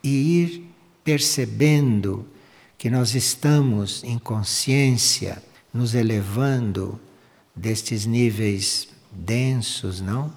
e 0.03 0.43
ir 0.43 0.69
percebendo 1.03 2.27
que 2.77 2.89
nós 2.89 3.15
estamos 3.15 4.03
em 4.03 4.17
consciência, 4.17 5.41
nos 5.73 5.93
elevando 5.93 6.99
destes 7.55 8.05
níveis 8.05 8.87
densos, 9.11 9.99
não? 9.99 10.33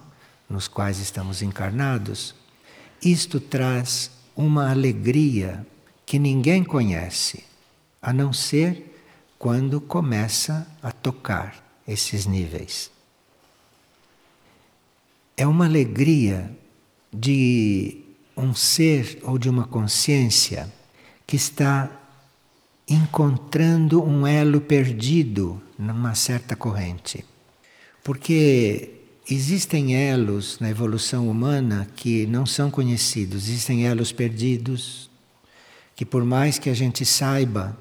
Nos 0.49 0.69
quais 0.69 0.99
estamos 0.99 1.41
encarnados, 1.41 2.35
isto 3.03 3.41
traz 3.41 4.11
uma 4.37 4.71
alegria 4.71 5.67
que 6.05 6.19
ninguém 6.19 6.65
conhece, 6.65 7.45
a 8.01 8.13
não 8.13 8.33
ser 8.33 8.92
quando 9.43 9.81
começa 9.81 10.65
a 10.81 10.93
tocar 10.93 11.83
esses 11.89 12.27
níveis. 12.27 12.93
É 15.37 15.45
uma 15.45 15.65
alegria 15.65 16.57
de 17.13 18.05
um 18.37 18.55
ser 18.55 19.19
ou 19.25 19.39
de 19.39 19.51
uma 19.51 19.67
consciência 19.67 20.73
que 21.27 21.35
está 21.35 21.91
encontrando 22.89 24.01
um 24.01 24.25
elo 24.25 24.61
perdido 24.61 25.61
numa 25.77 26.15
certa 26.15 26.55
corrente. 26.55 27.25
Porque 28.05 28.91
existem 29.29 29.97
elos 29.97 30.61
na 30.61 30.71
evolução 30.71 31.29
humana 31.29 31.91
que 31.97 32.29
não 32.29 32.47
são 32.47 32.71
conhecidos, 32.71 33.49
existem 33.49 33.89
elos 33.89 34.13
perdidos, 34.13 35.11
que 35.97 36.05
por 36.05 36.25
mais 36.25 36.61
que 36.61 36.71
a 36.71 36.75
gente 36.75 37.05
saiba 37.05 37.77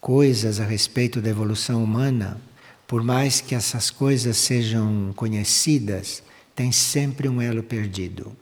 coisas 0.00 0.60
a 0.60 0.64
respeito 0.64 1.20
da 1.20 1.30
evolução 1.30 1.82
humana, 1.82 2.40
por 2.86 3.02
mais 3.02 3.40
que 3.40 3.54
essas 3.54 3.90
coisas 3.90 4.36
sejam 4.36 5.12
conhecidas, 5.16 6.22
tem 6.54 6.70
sempre 6.70 7.28
um 7.28 7.40
elo 7.42 7.62
perdido. 7.62 8.36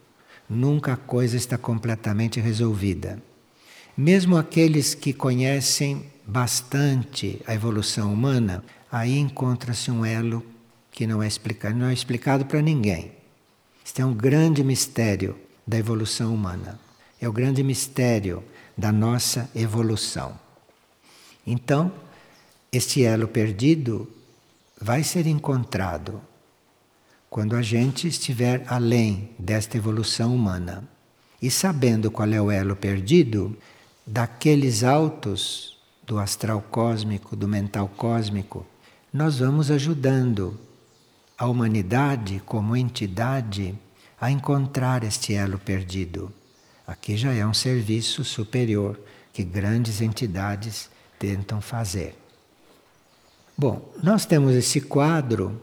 Nunca 0.48 0.92
a 0.92 0.96
coisa 0.96 1.36
está 1.36 1.56
completamente 1.56 2.40
resolvida. 2.40 3.22
Mesmo 3.96 4.36
aqueles 4.36 4.94
que 4.94 5.12
conhecem 5.12 6.04
bastante 6.26 7.40
a 7.46 7.54
evolução 7.54 8.12
humana, 8.12 8.62
aí 8.90 9.18
encontra-se 9.18 9.90
um 9.90 10.04
elo 10.04 10.44
que 10.90 11.06
não 11.06 11.22
é 11.22 11.26
explicado, 11.26 11.76
não 11.76 11.88
é 11.88 11.92
explicado 11.92 12.44
para 12.44 12.60
ninguém. 12.60 13.12
Este 13.84 14.02
é 14.02 14.06
um 14.06 14.14
grande 14.14 14.62
mistério 14.62 15.36
da 15.66 15.78
evolução 15.78 16.34
humana. 16.34 16.78
É 17.20 17.28
o 17.28 17.32
grande 17.32 17.62
mistério 17.62 18.42
da 18.76 18.92
nossa 18.92 19.50
evolução. 19.54 20.43
Então, 21.46 21.92
este 22.72 23.04
elo 23.04 23.28
perdido 23.28 24.10
vai 24.80 25.02
ser 25.02 25.26
encontrado 25.26 26.20
quando 27.30 27.56
a 27.56 27.62
gente 27.62 28.06
estiver 28.06 28.64
além 28.68 29.30
desta 29.38 29.76
evolução 29.76 30.34
humana. 30.34 30.88
E 31.42 31.50
sabendo 31.50 32.10
qual 32.10 32.28
é 32.28 32.40
o 32.40 32.50
elo 32.50 32.76
perdido, 32.76 33.56
daqueles 34.06 34.84
altos 34.84 35.76
do 36.06 36.18
astral 36.18 36.62
cósmico, 36.70 37.34
do 37.34 37.48
mental 37.48 37.88
cósmico, 37.96 38.64
nós 39.12 39.38
vamos 39.38 39.70
ajudando 39.70 40.58
a 41.36 41.46
humanidade 41.46 42.40
como 42.46 42.76
entidade 42.76 43.78
a 44.20 44.30
encontrar 44.30 45.02
este 45.02 45.34
elo 45.34 45.58
perdido. 45.58 46.32
Aqui 46.86 47.16
já 47.16 47.32
é 47.32 47.44
um 47.44 47.54
serviço 47.54 48.24
superior 48.24 48.98
que 49.32 49.42
grandes 49.42 50.00
entidades 50.00 50.88
tentam 51.24 51.60
fazer. 51.60 52.14
Bom, 53.56 53.92
nós 54.02 54.26
temos 54.26 54.54
esse 54.54 54.80
quadro, 54.80 55.60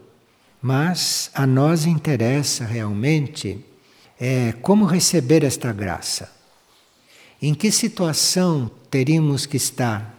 mas 0.60 1.30
a 1.34 1.46
nós 1.46 1.84
interessa 1.84 2.64
realmente 2.64 3.64
é 4.18 4.52
como 4.62 4.84
receber 4.84 5.44
esta 5.44 5.72
graça. 5.72 6.32
Em 7.40 7.54
que 7.54 7.70
situação 7.70 8.70
teríamos 8.90 9.46
que 9.46 9.56
estar 9.56 10.14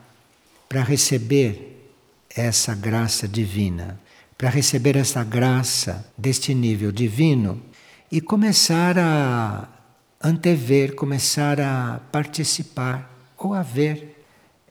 para 0.69 0.82
receber 0.82 1.91
essa 2.36 2.75
graça 2.75 3.27
divina? 3.27 3.99
para 4.43 4.49
receber 4.49 4.97
essa 4.97 5.23
graça 5.23 6.06
deste 6.17 6.53
nível 6.53 6.91
divino 6.91 7.62
e 8.12 8.19
começar 8.19 8.99
a 8.99 9.69
antever, 10.21 10.95
começar 10.95 11.62
a 11.62 12.01
participar 12.12 13.10
ou 13.38 13.53
a 13.53 13.62
ver 13.62 14.12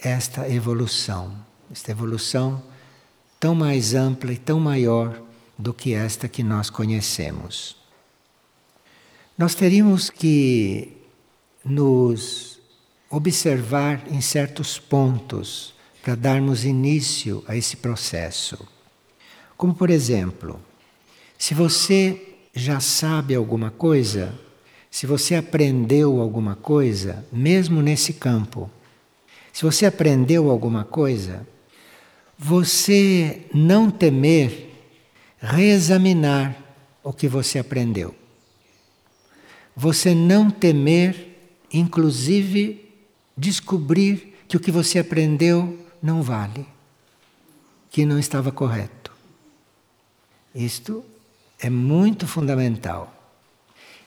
esta 0.03 0.49
evolução, 0.49 1.35
esta 1.71 1.91
evolução 1.91 2.63
tão 3.39 3.55
mais 3.55 3.95
ampla 3.95 4.33
e 4.33 4.37
tão 4.37 4.61
maior 4.61 5.21
do 5.59 5.73
que 5.73 5.95
esta 5.95 6.29
que 6.29 6.43
nós 6.43 6.69
conhecemos. 6.69 7.77
Nós 9.37 9.55
teríamos 9.55 10.11
que 10.11 10.97
nos 11.65 12.61
observar 13.11 14.03
em 14.09 14.21
certos 14.21 14.79
pontos 14.79 15.75
para 16.03 16.15
darmos 16.15 16.65
início 16.65 17.45
a 17.47 17.57
esse 17.57 17.77
processo. 17.77 18.59
Como, 19.57 19.75
por 19.75 19.91
exemplo, 19.91 20.61
se 21.39 21.55
você 21.55 22.37
já 22.55 22.81
sabe 22.81 23.35
alguma 23.35 23.71
coisa, 23.71 24.35
se 24.91 25.07
você 25.07 25.37
aprendeu 25.37 26.21
alguma 26.21 26.57
coisa, 26.57 27.25
mesmo 27.33 27.81
nesse 27.81 28.13
campo, 28.13 28.71
se 29.53 29.63
você 29.63 29.85
aprendeu 29.85 30.51
alguma 30.51 30.85
coisa, 30.85 31.47
você 32.39 33.47
não 33.53 33.91
temer 33.91 34.71
reexaminar 35.39 36.57
o 37.03 37.13
que 37.13 37.29
você 37.29 37.59
aprendeu. 37.59 38.15
Você 39.77 40.15
não 40.15 40.51
temer, 40.51 41.39
inclusive, 41.73 42.89
descobrir 43.37 44.35
que 44.49 44.57
o 44.57 44.61
que 44.61 44.71
você 44.71 44.99
aprendeu 44.99 45.79
não 46.03 46.23
vale, 46.23 46.67
que 47.91 48.07
não 48.07 48.19
estava 48.19 48.51
correto. 48.51 49.13
Isto 50.55 51.05
é 51.59 51.71
muito 51.71 52.27
fundamental. 52.27 53.15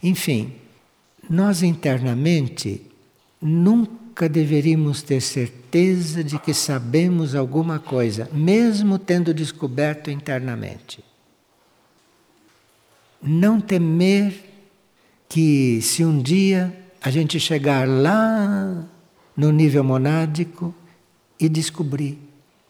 Enfim, 0.01 0.55
nós 1.29 1.63
internamente 1.63 2.81
nunca 3.41 4.04
nunca 4.15 4.29
deveríamos 4.29 5.01
ter 5.01 5.19
certeza 5.19 6.23
de 6.23 6.39
que 6.39 6.53
sabemos 6.53 7.35
alguma 7.35 7.79
coisa, 7.79 8.29
mesmo 8.31 8.97
tendo 8.97 9.33
descoberto 9.33 10.09
internamente. 10.09 11.03
Não 13.21 13.59
temer 13.59 14.33
que, 15.27 15.81
se 15.81 16.05
um 16.05 16.21
dia 16.21 16.73
a 17.01 17.09
gente 17.11 17.41
chegar 17.41 17.85
lá 17.85 18.85
no 19.35 19.51
nível 19.51 19.83
monádico 19.83 20.73
e 21.37 21.49
descobrir 21.49 22.17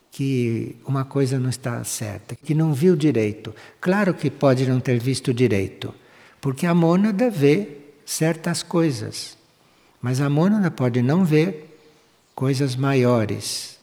que 0.10 0.76
uma 0.84 1.06
coisa 1.06 1.38
não 1.38 1.52
está 1.52 1.84
certa, 1.84 2.36
que 2.36 2.56
não 2.56 2.74
viu 2.74 2.96
direito. 2.96 3.54
Claro 3.80 4.16
que 4.16 4.32
pode 4.32 4.66
não 4.66 4.80
ter 4.80 4.98
visto 4.98 5.32
direito, 5.32 5.94
porque 6.42 6.66
a 6.66 6.74
mônada 6.74 7.30
vê 7.30 7.68
certas 8.04 8.64
coisas, 8.64 9.38
mas 10.06 10.22
a 10.22 10.30
mônada 10.30 10.70
pode 10.70 11.02
não 11.02 11.26
ver 11.26 11.80
coisas 12.36 12.76
maiores. 12.76 13.80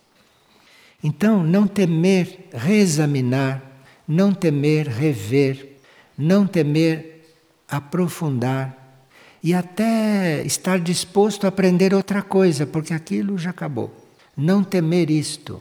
Então, 1.02 1.42
não 1.42 1.66
temer 1.66 2.46
reexaminar, 2.52 3.60
não 4.06 4.32
temer 4.32 4.86
rever, 4.86 5.78
não 6.16 6.46
temer 6.46 7.24
aprofundar 7.68 9.02
e 9.42 9.52
até 9.52 10.44
estar 10.46 10.78
disposto 10.78 11.44
a 11.44 11.48
aprender 11.48 11.92
outra 11.92 12.22
coisa, 12.22 12.68
porque 12.68 12.94
aquilo 12.94 13.36
já 13.36 13.50
acabou. 13.50 13.92
Não 14.36 14.62
temer 14.62 15.10
isto 15.10 15.60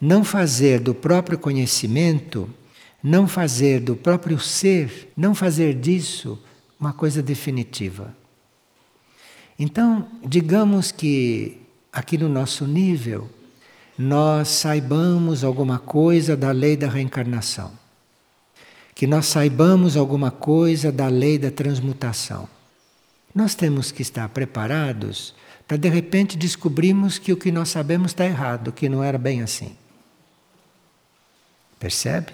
não 0.00 0.22
fazer 0.22 0.78
do 0.78 0.94
próprio 0.94 1.36
conhecimento, 1.36 2.48
não 3.02 3.26
fazer 3.26 3.80
do 3.80 3.96
próprio 3.96 4.38
ser, 4.38 5.10
não 5.16 5.34
fazer 5.34 5.74
disso 5.74 6.40
uma 6.78 6.92
coisa 6.92 7.20
definitiva. 7.20 8.21
Então, 9.58 10.08
digamos 10.24 10.90
que 10.90 11.60
aqui 11.92 12.16
no 12.16 12.28
nosso 12.28 12.66
nível, 12.66 13.28
nós 13.98 14.48
saibamos 14.48 15.44
alguma 15.44 15.78
coisa 15.78 16.36
da 16.36 16.50
lei 16.50 16.76
da 16.76 16.88
reencarnação, 16.88 17.70
que 18.94 19.06
nós 19.06 19.26
saibamos 19.26 19.96
alguma 19.96 20.30
coisa 20.30 20.90
da 20.90 21.08
lei 21.08 21.38
da 21.38 21.50
transmutação. 21.50 22.48
Nós 23.34 23.54
temos 23.54 23.92
que 23.92 24.02
estar 24.02 24.28
preparados 24.30 25.34
para 25.68 25.76
de 25.76 25.88
repente 25.88 26.36
descobrirmos 26.36 27.18
que 27.18 27.32
o 27.32 27.36
que 27.36 27.52
nós 27.52 27.68
sabemos 27.68 28.12
está 28.12 28.24
errado, 28.24 28.72
que 28.72 28.88
não 28.88 29.02
era 29.02 29.18
bem 29.18 29.42
assim. 29.42 29.76
Percebe? 31.78 32.32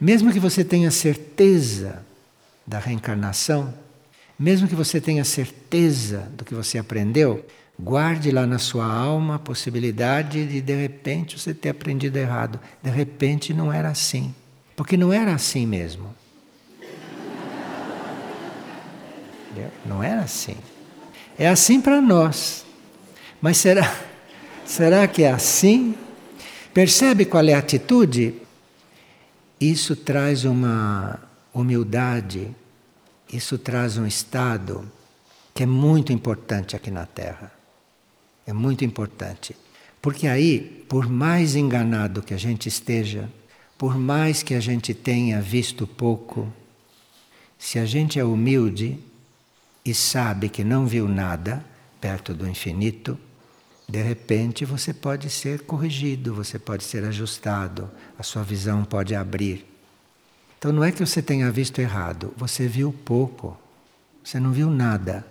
Mesmo 0.00 0.32
que 0.32 0.40
você 0.40 0.64
tenha 0.64 0.90
certeza 0.90 2.04
da 2.66 2.78
reencarnação, 2.78 3.72
mesmo 4.38 4.66
que 4.68 4.74
você 4.74 5.00
tenha 5.00 5.24
certeza 5.24 6.28
do 6.36 6.44
que 6.44 6.54
você 6.54 6.78
aprendeu, 6.78 7.44
guarde 7.78 8.30
lá 8.30 8.46
na 8.46 8.58
sua 8.58 8.86
alma 8.86 9.36
a 9.36 9.38
possibilidade 9.38 10.46
de 10.46 10.60
de 10.60 10.74
repente 10.74 11.38
você 11.38 11.54
ter 11.54 11.70
aprendido 11.70 12.16
errado. 12.16 12.58
De 12.82 12.90
repente 12.90 13.54
não 13.54 13.72
era 13.72 13.88
assim. 13.88 14.34
Porque 14.76 14.96
não 14.96 15.12
era 15.12 15.34
assim 15.34 15.66
mesmo. 15.66 16.14
Não 19.86 20.02
era 20.02 20.22
assim. 20.22 20.56
É 21.38 21.48
assim 21.48 21.80
para 21.80 22.00
nós. 22.00 22.64
Mas 23.40 23.58
será, 23.58 23.94
será 24.66 25.06
que 25.06 25.22
é 25.22 25.30
assim? 25.30 25.94
Percebe 26.72 27.24
qual 27.24 27.44
é 27.44 27.54
a 27.54 27.58
atitude? 27.58 28.34
Isso 29.60 29.94
traz 29.94 30.44
uma 30.44 31.20
humildade, 31.52 32.54
isso 33.32 33.58
traz 33.58 33.96
um 33.96 34.06
estado 34.06 34.90
que 35.54 35.62
é 35.62 35.66
muito 35.66 36.12
importante 36.12 36.74
aqui 36.74 36.90
na 36.90 37.06
Terra. 37.06 37.52
É 38.46 38.52
muito 38.52 38.84
importante. 38.84 39.56
Porque 40.02 40.26
aí, 40.26 40.84
por 40.88 41.08
mais 41.08 41.54
enganado 41.54 42.22
que 42.22 42.34
a 42.34 42.36
gente 42.36 42.68
esteja, 42.68 43.30
por 43.78 43.96
mais 43.96 44.42
que 44.42 44.54
a 44.54 44.60
gente 44.60 44.92
tenha 44.92 45.40
visto 45.40 45.86
pouco, 45.86 46.52
se 47.58 47.78
a 47.78 47.86
gente 47.86 48.18
é 48.18 48.24
humilde 48.24 48.98
e 49.84 49.94
sabe 49.94 50.48
que 50.48 50.62
não 50.62 50.86
viu 50.86 51.08
nada 51.08 51.64
perto 52.00 52.34
do 52.34 52.46
infinito, 52.46 53.18
de 53.88 54.02
repente 54.02 54.64
você 54.64 54.92
pode 54.92 55.30
ser 55.30 55.62
corrigido, 55.62 56.34
você 56.34 56.58
pode 56.58 56.84
ser 56.84 57.04
ajustado, 57.04 57.90
a 58.18 58.22
sua 58.22 58.42
visão 58.42 58.84
pode 58.84 59.14
abrir. 59.14 59.73
Então 60.64 60.72
não 60.72 60.82
é 60.82 60.90
que 60.90 61.04
você 61.04 61.20
tenha 61.20 61.52
visto 61.52 61.78
errado, 61.78 62.32
você 62.38 62.66
viu 62.66 62.90
pouco, 62.90 63.54
você 64.24 64.40
não 64.40 64.50
viu 64.50 64.70
nada. 64.70 65.22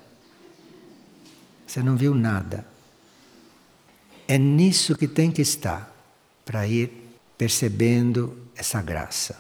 Você 1.66 1.82
não 1.82 1.96
viu 1.96 2.14
nada. 2.14 2.64
É 4.28 4.38
nisso 4.38 4.96
que 4.96 5.08
tem 5.08 5.32
que 5.32 5.42
estar, 5.42 5.92
para 6.46 6.68
ir 6.68 7.18
percebendo 7.36 8.38
essa 8.56 8.80
graça. 8.80 9.36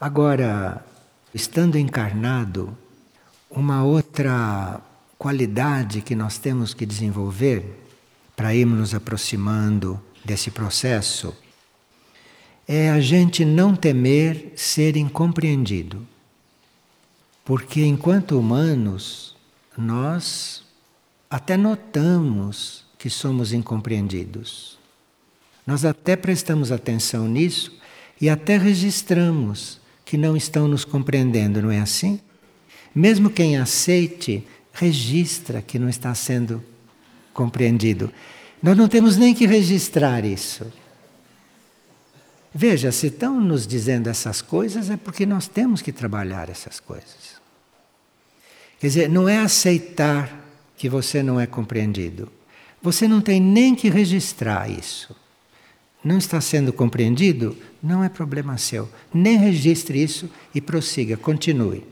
Agora, 0.00 0.82
estando 1.34 1.76
encarnado, 1.76 2.74
uma 3.50 3.84
outra 3.84 4.80
qualidade 5.18 6.00
que 6.00 6.14
nós 6.14 6.38
temos 6.38 6.72
que 6.72 6.86
desenvolver 6.86 7.84
para 8.34 8.54
irmos 8.54 8.78
nos 8.78 8.94
aproximando 8.94 10.02
desse 10.24 10.50
processo 10.50 11.36
é 12.74 12.88
a 12.88 13.00
gente 13.00 13.44
não 13.44 13.76
temer 13.76 14.54
ser 14.56 14.96
incompreendido. 14.96 16.06
Porque 17.44 17.84
enquanto 17.84 18.38
humanos, 18.38 19.36
nós 19.76 20.64
até 21.28 21.54
notamos 21.54 22.86
que 22.98 23.10
somos 23.10 23.52
incompreendidos. 23.52 24.78
Nós 25.66 25.84
até 25.84 26.16
prestamos 26.16 26.72
atenção 26.72 27.28
nisso 27.28 27.78
e 28.18 28.30
até 28.30 28.56
registramos 28.56 29.78
que 30.02 30.16
não 30.16 30.34
estão 30.34 30.66
nos 30.66 30.82
compreendendo, 30.82 31.60
não 31.60 31.70
é 31.70 31.78
assim? 31.78 32.18
Mesmo 32.94 33.28
quem 33.28 33.58
aceite 33.58 34.46
registra 34.72 35.60
que 35.60 35.78
não 35.78 35.90
está 35.90 36.14
sendo 36.14 36.64
compreendido. 37.34 38.10
Nós 38.62 38.78
não 38.78 38.88
temos 38.88 39.18
nem 39.18 39.34
que 39.34 39.44
registrar 39.44 40.24
isso. 40.24 40.72
Veja, 42.54 42.92
se 42.92 43.06
estão 43.06 43.40
nos 43.40 43.66
dizendo 43.66 44.08
essas 44.08 44.42
coisas, 44.42 44.90
é 44.90 44.96
porque 44.96 45.24
nós 45.24 45.48
temos 45.48 45.80
que 45.80 45.90
trabalhar 45.90 46.50
essas 46.50 46.78
coisas. 46.78 47.40
Quer 48.78 48.86
dizer, 48.88 49.08
não 49.08 49.28
é 49.28 49.38
aceitar 49.38 50.42
que 50.76 50.88
você 50.88 51.22
não 51.22 51.40
é 51.40 51.46
compreendido. 51.46 52.30
Você 52.82 53.08
não 53.08 53.20
tem 53.20 53.40
nem 53.40 53.74
que 53.74 53.88
registrar 53.88 54.68
isso. 54.68 55.16
Não 56.04 56.18
está 56.18 56.40
sendo 56.40 56.72
compreendido? 56.72 57.56
Não 57.80 58.02
é 58.02 58.08
problema 58.08 58.58
seu. 58.58 58.88
Nem 59.14 59.38
registre 59.38 60.02
isso 60.02 60.28
e 60.52 60.60
prossiga, 60.60 61.16
continue. 61.16 61.86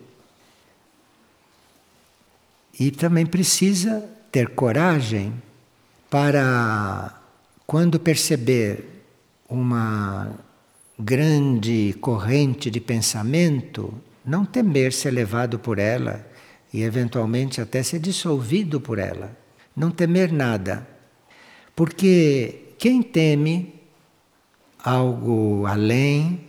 E 2.79 2.91
também 2.91 3.25
precisa 3.25 4.05
ter 4.33 4.49
coragem 4.49 5.33
para, 6.11 7.15
quando 7.67 8.01
perceber 8.01 9.05
uma 9.49 10.35
grande 11.01 11.95
corrente 12.01 12.71
de 12.71 12.81
pensamento, 12.81 13.95
não 14.25 14.45
temer 14.45 14.93
ser 14.93 15.11
levado 15.11 15.59
por 15.59 15.79
ela 15.79 16.27
e 16.73 16.83
eventualmente 16.83 17.61
até 17.61 17.83
ser 17.83 17.99
dissolvido 17.99 18.81
por 18.81 18.99
ela. 18.99 19.37
Não 19.75 19.91
temer 19.91 20.31
nada. 20.31 20.87
Porque 21.75 22.75
quem 22.79 23.03
teme 23.03 23.75
algo 24.79 25.67
além 25.67 26.41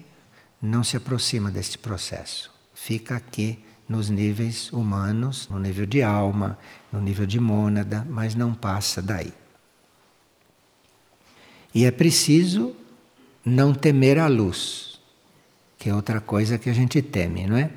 não 0.61 0.83
se 0.83 0.97
aproxima 0.97 1.49
deste 1.49 1.77
processo. 1.77 2.51
Fica 2.73 3.15
aqui 3.15 3.59
nos 3.87 4.09
níveis 4.09 4.71
humanos, 4.71 5.47
no 5.49 5.59
nível 5.59 5.85
de 5.85 6.01
alma, 6.01 6.57
no 6.91 7.01
nível 7.01 7.25
de 7.25 7.39
mônada, 7.39 8.05
mas 8.09 8.35
não 8.35 8.53
passa 8.53 9.01
daí. 9.01 9.33
E 11.73 11.85
é 11.85 11.91
preciso 11.91 12.75
não 13.45 13.73
temer 13.73 14.17
a 14.19 14.27
luz, 14.27 14.99
que 15.77 15.89
é 15.89 15.95
outra 15.95 16.21
coisa 16.21 16.57
que 16.57 16.69
a 16.69 16.73
gente 16.73 17.01
teme, 17.01 17.47
não 17.47 17.57
é? 17.57 17.69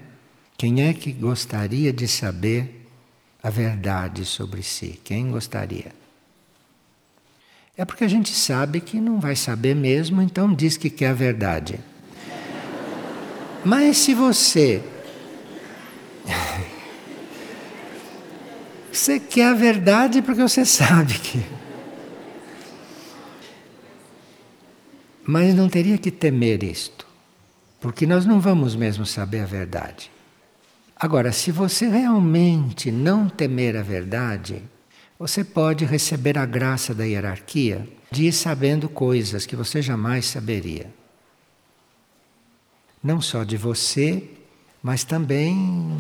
Quem 0.57 0.83
é 0.83 0.93
que 0.93 1.13
gostaria 1.13 1.93
de 1.93 2.07
saber 2.07 2.87
a 3.43 3.51
verdade 3.51 4.25
sobre 4.25 4.63
si? 4.63 5.01
Quem 5.03 5.31
gostaria? 5.31 5.93
É 7.77 7.85
porque 7.85 8.05
a 8.05 8.09
gente 8.09 8.33
sabe 8.33 8.81
que 8.81 9.01
não 9.01 9.19
vai 9.19 9.35
saber 9.35 9.75
mesmo, 9.75 10.23
então 10.23 10.55
diz 10.55 10.77
que 10.77 10.89
quer 10.89 11.09
a 11.09 11.15
verdade. 11.15 11.81
Mas 13.65 13.99
se 13.99 14.15
você 14.15 14.83
Você 18.93 19.19
quer 19.19 19.49
a 19.49 19.55
verdade 19.55 20.23
porque 20.23 20.41
você 20.41 20.65
sabe 20.65 21.15
que. 21.15 21.45
Mas 25.27 25.55
não 25.55 25.69
teria 25.69 25.97
que 25.97 26.11
temer 26.11 26.63
isto, 26.63 27.07
porque 27.81 28.07
nós 28.07 28.27
não 28.27 28.41
vamos 28.41 28.77
mesmo 28.77 29.07
saber 29.07 29.41
a 29.41 29.47
verdade. 29.47 30.11
Agora, 30.97 31.33
se 31.33 31.51
você 31.51 31.89
realmente 31.89 32.91
não 32.91 33.29
temer 33.29 33.77
a 33.77 33.83
verdade, 33.83 34.63
você 35.19 35.43
pode 35.43 35.85
receber 35.85 36.37
a 36.39 36.45
graça 36.45 36.95
da 36.95 37.05
hierarquia 37.05 37.89
de 38.11 38.27
ir 38.27 38.33
sabendo 38.33 38.89
coisas 38.89 39.47
que 39.47 39.57
você 39.57 39.81
jamais 39.81 40.27
saberia. 40.27 40.93
Não 43.03 43.21
só 43.21 43.45
de 43.45 43.57
você, 43.57 44.31
mas 44.83 45.05
também 45.05 45.97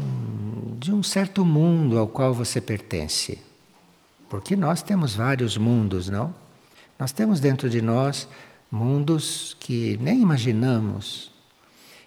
de 0.78 0.92
um 0.92 1.02
certo 1.02 1.44
mundo 1.44 1.98
ao 1.98 2.06
qual 2.06 2.34
você 2.34 2.60
pertence. 2.60 3.38
Porque 4.28 4.54
nós 4.54 4.82
temos 4.82 5.14
vários 5.14 5.56
mundos, 5.56 6.08
não? 6.08 6.34
Nós 6.98 7.12
temos 7.12 7.40
dentro 7.40 7.68
de 7.68 7.80
nós 7.82 8.28
mundos 8.74 9.56
que 9.60 9.96
nem 10.02 10.20
imaginamos. 10.20 11.30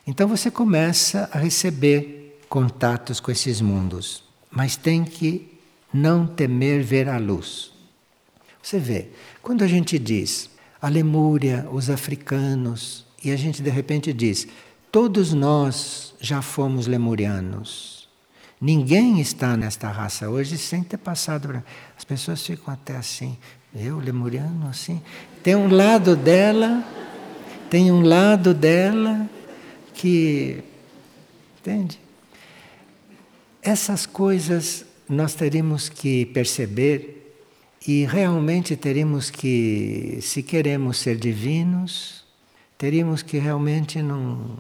Então 0.06 0.28
você 0.28 0.52
começa 0.52 1.30
a 1.32 1.40
receber 1.40 2.40
contatos 2.50 3.20
com 3.20 3.32
esses 3.32 3.62
mundos, 3.62 4.24
mas 4.52 4.76
tem 4.76 5.04
que 5.06 5.58
não 5.94 6.28
temer 6.28 6.84
ver 6.84 7.08
a 7.08 7.18
luz. 7.18 7.72
Você 8.62 8.80
vê, 8.80 9.08
quando 9.42 9.64
a 9.64 9.68
gente 9.68 9.98
diz 9.98 10.50
a 10.82 10.90
Lemúria, 10.90 11.66
os 11.72 11.90
africanos, 11.90 13.06
e 13.24 13.32
a 13.32 13.36
gente 13.38 13.64
de 13.64 13.70
repente 13.70 14.12
diz, 14.12 14.46
todos 14.92 15.34
nós 15.34 16.14
já 16.20 16.42
fomos 16.42 16.86
lemurianos. 16.86 18.10
Ninguém 18.60 19.22
está 19.22 19.56
nesta 19.56 19.90
raça 19.90 20.30
hoje 20.30 20.58
sem 20.58 20.84
ter 20.84 20.98
passado. 20.98 21.64
As 21.98 22.04
pessoas 22.04 22.46
ficam 22.46 22.74
até 22.74 22.98
assim, 22.98 23.38
eu, 23.74 24.00
lemuriano, 24.00 24.68
assim. 24.68 25.02
Tem 25.48 25.56
um 25.56 25.74
lado 25.74 26.14
dela, 26.14 26.84
tem 27.70 27.90
um 27.90 28.02
lado 28.02 28.54
dela 28.54 29.30
que. 29.94 30.62
Entende? 31.62 31.98
Essas 33.62 34.06
coisas 34.06 34.84
nós 35.08 35.36
teríamos 35.36 35.88
que 35.88 36.26
perceber 36.26 37.34
e 37.88 38.04
realmente 38.04 38.76
teríamos 38.76 39.30
que, 39.30 40.20
se 40.22 40.44
queremos 40.44 40.98
ser 40.98 41.16
divinos, 41.16 42.26
teríamos 42.78 43.22
que 43.22 43.38
realmente 43.38 44.02
não 44.02 44.58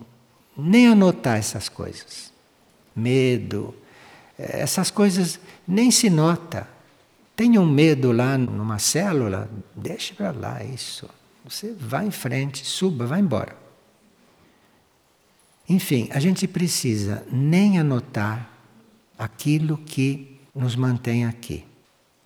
nem 0.57 0.87
anotar 0.87 1.37
essas 1.37 1.67
coisas. 1.67 2.31
Medo, 2.95 3.75
essas 4.39 4.89
coisas 4.89 5.37
nem 5.67 5.91
se 5.91 6.09
nota. 6.09 6.76
Tenha 7.37 7.61
um 7.61 7.69
medo 7.69 8.11
lá 8.11 8.35
numa 8.35 8.79
célula, 8.79 9.47
deixe 9.75 10.11
para 10.11 10.31
lá 10.31 10.63
isso. 10.63 11.07
Você 11.45 11.71
vai 11.71 12.07
em 12.07 12.11
frente, 12.11 12.65
suba, 12.65 13.05
vai 13.05 13.19
embora. 13.19 13.55
Enfim, 15.69 16.09
a 16.11 16.19
gente 16.19 16.47
precisa 16.47 17.23
nem 17.31 17.77
anotar 17.77 18.49
aquilo 19.15 19.77
que 19.77 20.41
nos 20.55 20.75
mantém 20.75 21.27
aqui. 21.27 21.63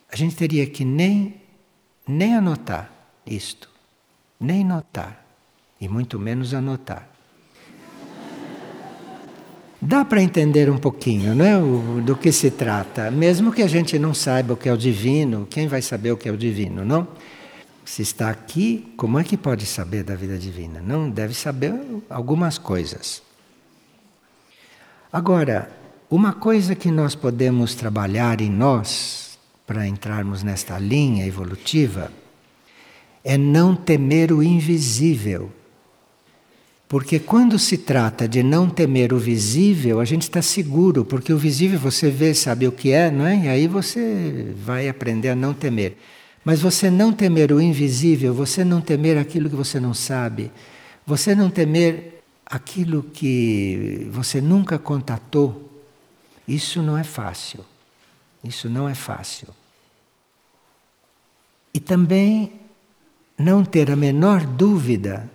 A 0.09 0.15
gente 0.15 0.33
teria 0.33 0.65
que 0.65 0.85
nem, 0.85 1.41
nem 2.07 2.35
anotar 2.35 2.89
isto, 3.25 3.69
nem 4.39 4.63
notar, 4.63 5.25
e 5.79 5.89
muito 5.89 6.17
menos 6.17 6.53
anotar. 6.53 7.10
Dá 9.81 10.05
para 10.05 10.21
entender 10.21 10.69
um 10.69 10.77
pouquinho 10.77 11.33
né, 11.33 11.53
do 12.05 12.15
que 12.15 12.31
se 12.31 12.51
trata, 12.51 13.09
mesmo 13.09 13.51
que 13.51 13.63
a 13.63 13.67
gente 13.67 13.97
não 13.97 14.13
saiba 14.13 14.53
o 14.53 14.57
que 14.57 14.69
é 14.69 14.73
o 14.73 14.77
divino, 14.77 15.47
quem 15.49 15.67
vai 15.67 15.81
saber 15.81 16.11
o 16.11 16.17
que 16.17 16.29
é 16.29 16.31
o 16.31 16.37
divino, 16.37 16.85
não? 16.85 17.07
Se 17.83 18.03
está 18.03 18.29
aqui, 18.29 18.93
como 18.95 19.17
é 19.17 19.23
que 19.23 19.35
pode 19.35 19.65
saber 19.65 20.03
da 20.03 20.15
vida 20.15 20.37
divina? 20.37 20.83
Não 20.85 21.09
deve 21.09 21.33
saber 21.33 21.73
algumas 22.11 22.59
coisas. 22.59 23.23
Agora, 25.11 25.71
uma 26.11 26.31
coisa 26.31 26.75
que 26.75 26.91
nós 26.91 27.15
podemos 27.15 27.73
trabalhar 27.73 28.39
em 28.39 28.51
nós, 28.51 29.39
para 29.65 29.87
entrarmos 29.87 30.43
nesta 30.43 30.77
linha 30.77 31.25
evolutiva, 31.25 32.11
é 33.23 33.35
não 33.35 33.75
temer 33.75 34.31
o 34.31 34.43
invisível. 34.43 35.51
Porque 36.91 37.21
quando 37.21 37.57
se 37.57 37.77
trata 37.77 38.27
de 38.27 38.43
não 38.43 38.69
temer 38.69 39.13
o 39.13 39.17
visível, 39.17 40.01
a 40.01 40.03
gente 40.03 40.23
está 40.23 40.41
seguro, 40.41 41.05
porque 41.05 41.31
o 41.31 41.37
visível 41.37 41.79
você 41.79 42.09
vê, 42.09 42.33
sabe 42.33 42.67
o 42.67 42.71
que 42.73 42.91
é, 42.91 43.09
não 43.09 43.25
é? 43.25 43.45
E 43.45 43.47
aí 43.47 43.65
você 43.65 44.53
vai 44.57 44.89
aprender 44.89 45.29
a 45.29 45.35
não 45.35 45.53
temer. 45.53 45.97
Mas 46.43 46.59
você 46.59 46.91
não 46.91 47.13
temer 47.13 47.53
o 47.53 47.61
invisível, 47.61 48.33
você 48.33 48.65
não 48.65 48.81
temer 48.81 49.17
aquilo 49.17 49.49
que 49.49 49.55
você 49.55 49.79
não 49.79 49.93
sabe, 49.93 50.51
você 51.05 51.33
não 51.33 51.49
temer 51.49 52.25
aquilo 52.45 53.03
que 53.03 54.09
você 54.11 54.41
nunca 54.41 54.77
contatou, 54.77 55.71
isso 56.45 56.81
não 56.81 56.97
é 56.97 57.05
fácil. 57.05 57.63
Isso 58.43 58.67
não 58.67 58.89
é 58.89 58.95
fácil. 58.95 59.47
E 61.73 61.79
também 61.79 62.51
não 63.37 63.63
ter 63.63 63.89
a 63.89 63.95
menor 63.95 64.45
dúvida 64.45 65.31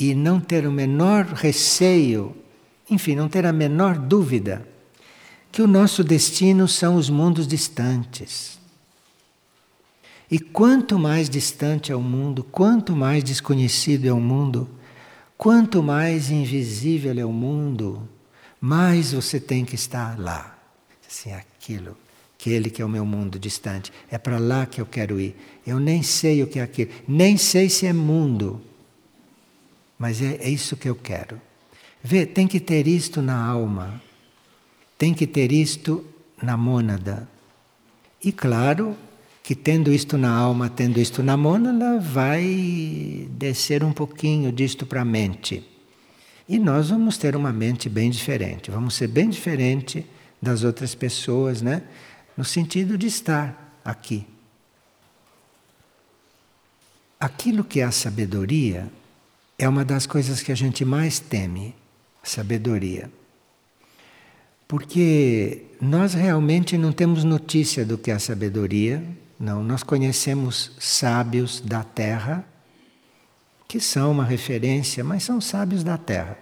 e 0.00 0.14
não 0.14 0.40
ter 0.40 0.66
o 0.66 0.72
menor 0.72 1.26
receio, 1.26 2.34
enfim, 2.88 3.14
não 3.14 3.28
ter 3.28 3.44
a 3.44 3.52
menor 3.52 3.98
dúvida 3.98 4.66
que 5.52 5.60
o 5.60 5.66
nosso 5.66 6.02
destino 6.02 6.66
são 6.66 6.96
os 6.96 7.10
mundos 7.10 7.46
distantes. 7.46 8.58
E 10.30 10.38
quanto 10.38 10.98
mais 10.98 11.28
distante 11.28 11.92
é 11.92 11.96
o 11.96 12.00
mundo, 12.00 12.42
quanto 12.44 12.96
mais 12.96 13.22
desconhecido 13.22 14.06
é 14.06 14.12
o 14.12 14.20
mundo, 14.20 14.68
quanto 15.36 15.82
mais 15.82 16.30
invisível 16.30 17.18
é 17.18 17.24
o 17.24 17.32
mundo, 17.32 18.08
mais 18.60 19.12
você 19.12 19.38
tem 19.38 19.64
que 19.64 19.74
estar 19.74 20.18
lá. 20.18 20.56
Assim, 21.06 21.32
aquilo, 21.32 21.96
aquele 22.38 22.70
que 22.70 22.80
é 22.80 22.84
o 22.84 22.88
meu 22.88 23.04
mundo 23.04 23.38
distante, 23.38 23.92
é 24.08 24.16
para 24.16 24.38
lá 24.38 24.64
que 24.64 24.80
eu 24.80 24.86
quero 24.86 25.20
ir. 25.20 25.36
Eu 25.66 25.80
nem 25.80 26.02
sei 26.02 26.42
o 26.42 26.46
que 26.46 26.60
é 26.60 26.62
aquilo, 26.62 26.90
nem 27.08 27.36
sei 27.36 27.68
se 27.68 27.86
é 27.86 27.92
mundo, 27.92 28.62
mas 30.00 30.22
é, 30.22 30.36
é 30.40 30.48
isso 30.48 30.78
que 30.78 30.88
eu 30.88 30.94
quero. 30.94 31.38
Vê, 32.02 32.24
tem 32.24 32.48
que 32.48 32.58
ter 32.58 32.86
isto 32.88 33.20
na 33.20 33.36
alma, 33.38 34.02
tem 34.96 35.12
que 35.12 35.26
ter 35.26 35.52
isto 35.52 36.02
na 36.42 36.56
mônada. 36.56 37.28
E 38.24 38.32
claro 38.32 38.96
que 39.42 39.54
tendo 39.54 39.92
isto 39.92 40.16
na 40.16 40.30
alma, 40.30 40.70
tendo 40.70 40.98
isto 40.98 41.22
na 41.22 41.36
mônada, 41.36 42.00
vai 42.00 43.28
descer 43.32 43.84
um 43.84 43.92
pouquinho 43.92 44.50
disto 44.50 44.86
para 44.86 45.02
a 45.02 45.04
mente. 45.04 45.62
E 46.48 46.58
nós 46.58 46.88
vamos 46.88 47.18
ter 47.18 47.36
uma 47.36 47.52
mente 47.52 47.90
bem 47.90 48.08
diferente, 48.10 48.70
vamos 48.70 48.94
ser 48.94 49.06
bem 49.06 49.28
diferente 49.28 50.06
das 50.40 50.64
outras 50.64 50.94
pessoas, 50.94 51.60
né? 51.60 51.82
No 52.34 52.44
sentido 52.44 52.96
de 52.96 53.06
estar 53.06 53.78
aqui. 53.84 54.26
Aquilo 57.18 57.62
que 57.62 57.80
é 57.80 57.84
a 57.84 57.90
sabedoria 57.90 58.90
é 59.60 59.68
uma 59.68 59.84
das 59.84 60.06
coisas 60.06 60.40
que 60.42 60.50
a 60.50 60.54
gente 60.54 60.86
mais 60.86 61.20
teme, 61.20 61.74
sabedoria. 62.22 63.10
Porque 64.66 65.64
nós 65.78 66.14
realmente 66.14 66.78
não 66.78 66.92
temos 66.92 67.24
notícia 67.24 67.84
do 67.84 67.98
que 67.98 68.10
é 68.10 68.14
a 68.14 68.18
sabedoria, 68.18 69.04
não. 69.38 69.62
Nós 69.62 69.82
conhecemos 69.82 70.72
sábios 70.78 71.60
da 71.60 71.84
terra, 71.84 72.42
que 73.68 73.78
são 73.78 74.12
uma 74.12 74.24
referência, 74.24 75.04
mas 75.04 75.24
são 75.24 75.42
sábios 75.42 75.84
da 75.84 75.98
terra. 75.98 76.38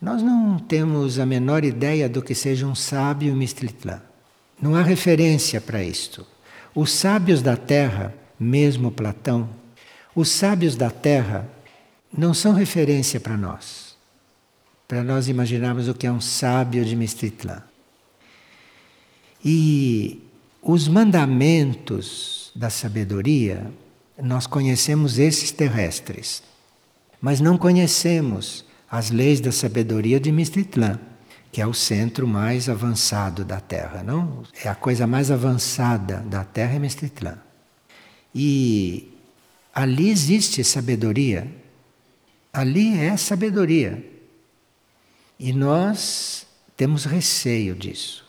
Nós 0.00 0.20
não 0.20 0.58
temos 0.58 1.20
a 1.20 1.24
menor 1.24 1.64
ideia 1.64 2.08
do 2.08 2.20
que 2.20 2.34
seja 2.34 2.66
um 2.66 2.74
sábio 2.74 3.36
Mistritlan. 3.36 4.02
Não 4.60 4.74
há 4.74 4.82
referência 4.82 5.60
para 5.60 5.80
isto. 5.80 6.26
Os 6.74 6.90
sábios 6.90 7.40
da 7.40 7.56
terra, 7.56 8.12
mesmo 8.38 8.90
Platão, 8.90 9.48
os 10.12 10.28
sábios 10.28 10.74
da 10.74 10.90
terra 10.90 11.48
não 12.16 12.34
são 12.34 12.52
referência 12.52 13.18
para 13.18 13.36
nós. 13.36 13.96
Para 14.86 15.02
nós 15.02 15.28
imaginarmos 15.28 15.88
o 15.88 15.94
que 15.94 16.06
é 16.06 16.12
um 16.12 16.20
sábio 16.20 16.84
de 16.84 16.94
Mistritlan. 16.94 17.62
E 19.44 20.22
os 20.60 20.86
mandamentos 20.86 22.52
da 22.54 22.68
sabedoria, 22.68 23.72
nós 24.22 24.46
conhecemos 24.46 25.18
esses 25.18 25.50
terrestres, 25.50 26.42
mas 27.20 27.40
não 27.40 27.56
conhecemos 27.56 28.64
as 28.90 29.10
leis 29.10 29.40
da 29.40 29.50
sabedoria 29.50 30.20
de 30.20 30.30
Mistritlan, 30.30 31.00
que 31.50 31.60
é 31.60 31.66
o 31.66 31.74
centro 31.74 32.28
mais 32.28 32.68
avançado 32.68 33.44
da 33.44 33.58
Terra, 33.58 34.02
não? 34.02 34.42
É 34.62 34.68
a 34.68 34.74
coisa 34.74 35.06
mais 35.06 35.30
avançada 35.30 36.18
da 36.26 36.44
Terra 36.44 36.74
é 36.74 36.78
Mistritlan. 36.78 37.38
E 38.34 39.10
ali 39.74 40.10
existe 40.10 40.62
sabedoria 40.62 41.61
Ali 42.52 42.98
é 42.98 43.16
sabedoria. 43.16 44.04
E 45.38 45.52
nós 45.52 46.46
temos 46.76 47.04
receio 47.04 47.74
disso. 47.74 48.24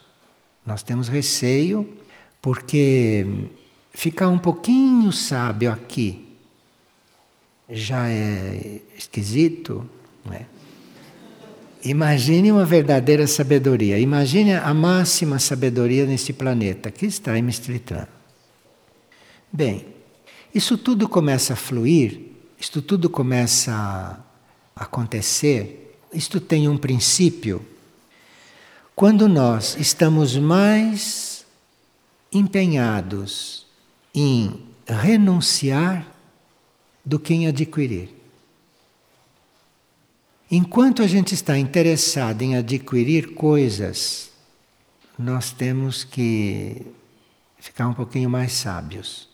Nós 0.66 0.82
temos 0.82 1.10
receio 1.10 1.98
porque 2.42 3.26
ficar 3.94 4.30
um 4.30 4.40
pouquinho 4.40 5.12
sábio 5.12 5.72
aqui 5.72 6.26
já 7.70 8.10
é 8.10 8.82
esquisito, 8.98 9.88
não 10.26 10.34
é? 10.34 10.46
Imagine 11.86 12.52
uma 12.52 12.66
verdadeira 12.66 13.28
sabedoria. 13.28 14.00
Imagine 14.00 14.54
a 14.54 14.74
máxima 14.74 15.38
sabedoria 15.38 16.06
neste 16.06 16.32
planeta, 16.32 16.90
que 16.90 17.06
está 17.06 17.38
em 17.38 17.42
Mistritã. 17.42 18.08
Bem, 19.52 19.86
isso 20.56 20.78
tudo 20.78 21.10
começa 21.10 21.54
a 21.54 21.58
fluir, 21.58 22.33
isto 22.64 22.82
tudo 22.82 23.10
começa 23.10 23.74
a 24.74 24.84
acontecer, 24.84 26.00
isto 26.14 26.40
tem 26.40 26.70
um 26.70 26.78
princípio. 26.78 27.62
Quando 28.96 29.28
nós 29.28 29.76
estamos 29.78 30.38
mais 30.38 31.46
empenhados 32.32 33.66
em 34.16 34.66
renunciar 34.88 36.08
do 37.04 37.20
que 37.20 37.34
em 37.34 37.48
adquirir. 37.48 38.16
Enquanto 40.50 41.04
a 41.04 41.08
gente 41.08 41.34
está 41.34 41.58
interessado 41.58 42.44
em 42.44 42.56
adquirir 42.56 43.34
coisas, 43.34 44.32
nós 45.20 45.52
temos 45.52 46.06
que 46.06 46.82
ficar 47.60 47.90
um 47.90 47.94
pouquinho 47.94 48.30
mais 48.30 48.54
sábios. 48.54 49.33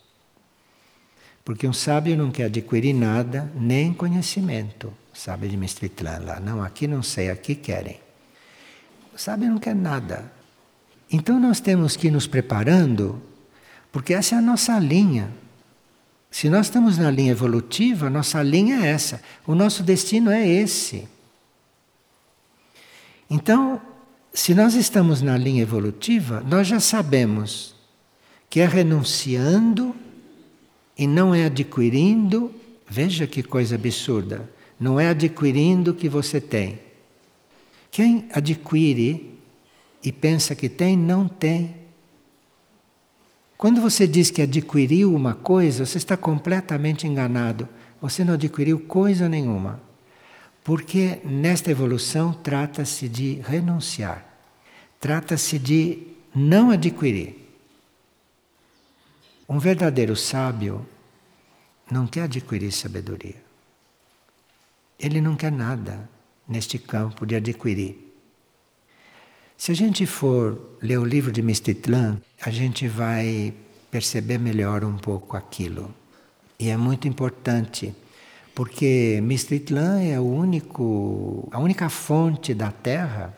Porque 1.50 1.68
um 1.68 1.74
sábio 1.74 2.16
não 2.16 2.30
quer 2.30 2.44
adquirir 2.44 2.94
nada, 2.94 3.52
nem 3.56 3.92
conhecimento. 3.92 4.94
Sábio 5.12 5.50
de 5.50 5.58
Mistritlan 5.58 6.20
lá. 6.20 6.40
Não, 6.40 6.62
aqui 6.62 6.86
não 6.86 7.02
sei, 7.02 7.32
aqui 7.32 7.56
querem. 7.56 8.00
O 9.12 9.18
sábio 9.18 9.50
não 9.50 9.58
quer 9.58 9.74
nada. 9.74 10.32
Então 11.12 11.40
nós 11.40 11.60
temos 11.60 11.96
que 11.96 12.06
ir 12.06 12.12
nos 12.12 12.28
preparando, 12.28 13.20
porque 13.92 14.14
essa 14.14 14.36
é 14.36 14.38
a 14.38 14.42
nossa 14.44 14.78
linha. 14.78 15.32
Se 16.30 16.52
nós 16.52 16.68
estamos 16.68 17.00
na 17.00 17.10
linha 17.10 17.32
evolutiva, 17.32 18.12
nossa 18.12 18.44
linha 18.44 18.86
é 18.86 18.92
essa. 18.92 19.20
O 19.48 19.56
nosso 19.56 19.82
destino 19.82 20.30
é 20.30 20.48
esse. 20.48 21.10
Então, 23.28 23.82
se 24.32 24.54
nós 24.54 24.76
estamos 24.76 25.20
na 25.24 25.36
linha 25.36 25.64
evolutiva, 25.64 26.46
nós 26.48 26.68
já 26.68 26.80
sabemos 26.80 27.74
que 28.48 28.60
é 28.60 28.68
renunciando 28.68 29.96
e 31.00 31.08
não 31.08 31.34
é 31.34 31.46
adquirindo. 31.46 32.54
Veja 32.86 33.26
que 33.26 33.42
coisa 33.42 33.76
absurda! 33.76 34.50
Não 34.78 35.00
é 35.00 35.08
adquirindo 35.08 35.94
que 35.94 36.10
você 36.10 36.42
tem. 36.42 36.80
Quem 37.90 38.28
adquire 38.34 39.40
e 40.04 40.12
pensa 40.12 40.54
que 40.54 40.68
tem, 40.68 40.98
não 40.98 41.28
tem. 41.28 41.76
Quando 43.58 43.82
você 43.82 44.08
diz 44.08 44.30
que 44.30 44.42
adquiriu 44.42 45.14
uma 45.14 45.34
coisa, 45.34 45.86
você 45.86 45.98
está 45.98 46.16
completamente 46.16 47.08
enganado. 47.08 47.68
Você 48.02 48.24
não 48.24 48.34
adquiriu 48.36 48.80
coisa 48.80 49.28
nenhuma. 49.28 49.82
Porque 50.64 51.20
nesta 51.26 51.72
evolução 51.72 52.32
trata-se 52.32 53.10
de 53.10 53.42
renunciar, 53.46 54.26
trata-se 55.00 55.58
de 55.58 56.08
não 56.36 56.72
adquirir. 56.72 57.49
Um 59.52 59.58
verdadeiro 59.58 60.16
sábio 60.16 60.86
não 61.90 62.06
quer 62.06 62.26
adquirir 62.26 62.72
sabedoria. 62.72 63.42
Ele 65.00 65.20
não 65.20 65.36
quer 65.36 65.52
nada 65.52 66.08
neste 66.48 66.78
campo 66.78 67.26
de 67.26 67.36
adquirir. 67.36 68.14
Se 69.58 69.72
a 69.72 69.76
gente 69.76 70.06
for 70.06 70.78
ler 70.80 71.00
o 71.00 71.04
livro 71.04 71.32
de 71.32 71.42
Mistitlan, 71.42 72.22
a 72.40 72.52
gente 72.52 72.88
vai 72.88 73.52
perceber 73.90 74.38
melhor 74.38 74.84
um 74.84 74.98
pouco 74.98 75.36
aquilo. 75.36 75.92
E 76.60 76.70
é 76.70 76.78
muito 76.78 77.08
importante, 77.08 77.96
porque 78.54 79.20
Mistitlan 79.24 80.00
é 80.04 80.20
único, 80.20 81.50
a 81.52 81.58
única 81.58 81.90
fonte 81.90 82.54
da 82.54 82.72
Terra 82.72 83.36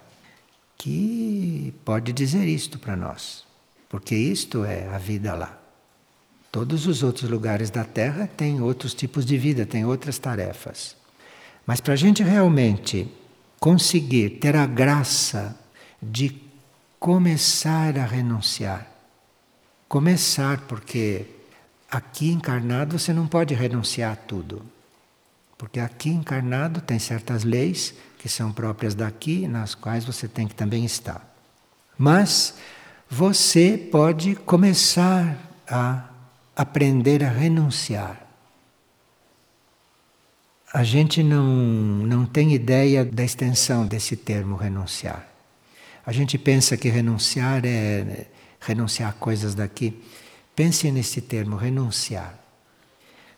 que 0.78 1.74
pode 1.86 2.12
dizer 2.12 2.46
isto 2.50 2.78
para 2.78 2.98
nós. 2.98 3.46
Porque 3.88 4.14
isto 4.14 4.66
é 4.66 4.90
a 4.94 4.98
vida 4.98 5.34
lá. 5.34 5.61
Todos 6.52 6.86
os 6.86 7.02
outros 7.02 7.30
lugares 7.30 7.70
da 7.70 7.86
Terra 7.86 8.28
têm 8.28 8.62
outros 8.62 8.94
tipos 8.94 9.26
de 9.26 9.38
vida, 9.38 9.66
têm 9.66 9.86
outras 9.86 10.18
tarefas. 10.18 10.98
Mas 11.66 11.80
para 11.80 11.94
a 11.94 11.98
gente 11.98 12.22
realmente 12.22 13.08
conseguir 13.60 14.32
ter 14.32 14.56
a 14.56 14.66
graça 14.66 15.58
de 16.02 16.42
começar 17.00 17.98
a 17.98 18.06
renunciar, 18.06 18.86
começar, 19.88 20.60
porque 20.68 21.26
aqui 21.90 22.32
encarnado 22.32 23.00
você 23.00 23.14
não 23.14 23.28
pode 23.28 23.54
renunciar 23.54 24.14
a 24.14 24.16
tudo. 24.16 24.62
Porque 25.58 25.80
aqui 25.80 26.10
encarnado 26.10 26.82
tem 26.82 27.00
certas 27.00 27.44
leis 27.44 27.94
que 28.18 28.28
são 28.28 28.52
próprias 28.52 28.94
daqui, 28.94 29.48
nas 29.48 29.74
quais 29.74 30.04
você 30.04 30.28
tem 30.28 30.48
que 30.48 30.56
também 30.56 30.84
estar. 30.84 31.26
Mas 31.98 32.56
você 33.10 33.78
pode 33.92 34.36
começar 34.36 35.38
a 35.68 36.11
aprender 36.62 37.24
a 37.24 37.30
renunciar. 37.30 38.28
A 40.74 40.84
gente 40.84 41.22
não, 41.24 41.44
não 41.44 42.26
tem 42.26 42.54
ideia 42.54 43.04
da 43.04 43.24
extensão 43.24 43.86
desse 43.86 44.16
termo 44.16 44.56
renunciar. 44.56 45.28
A 46.06 46.12
gente 46.12 46.38
pensa 46.38 46.78
que 46.78 46.88
renunciar 46.88 47.66
é 47.66 48.28
renunciar 48.60 49.10
a 49.10 49.14
coisas 49.14 49.56
daqui. 49.56 50.02
Pense 50.56 50.90
nesse 50.92 51.20
termo, 51.20 51.56
renunciar. 51.56 52.40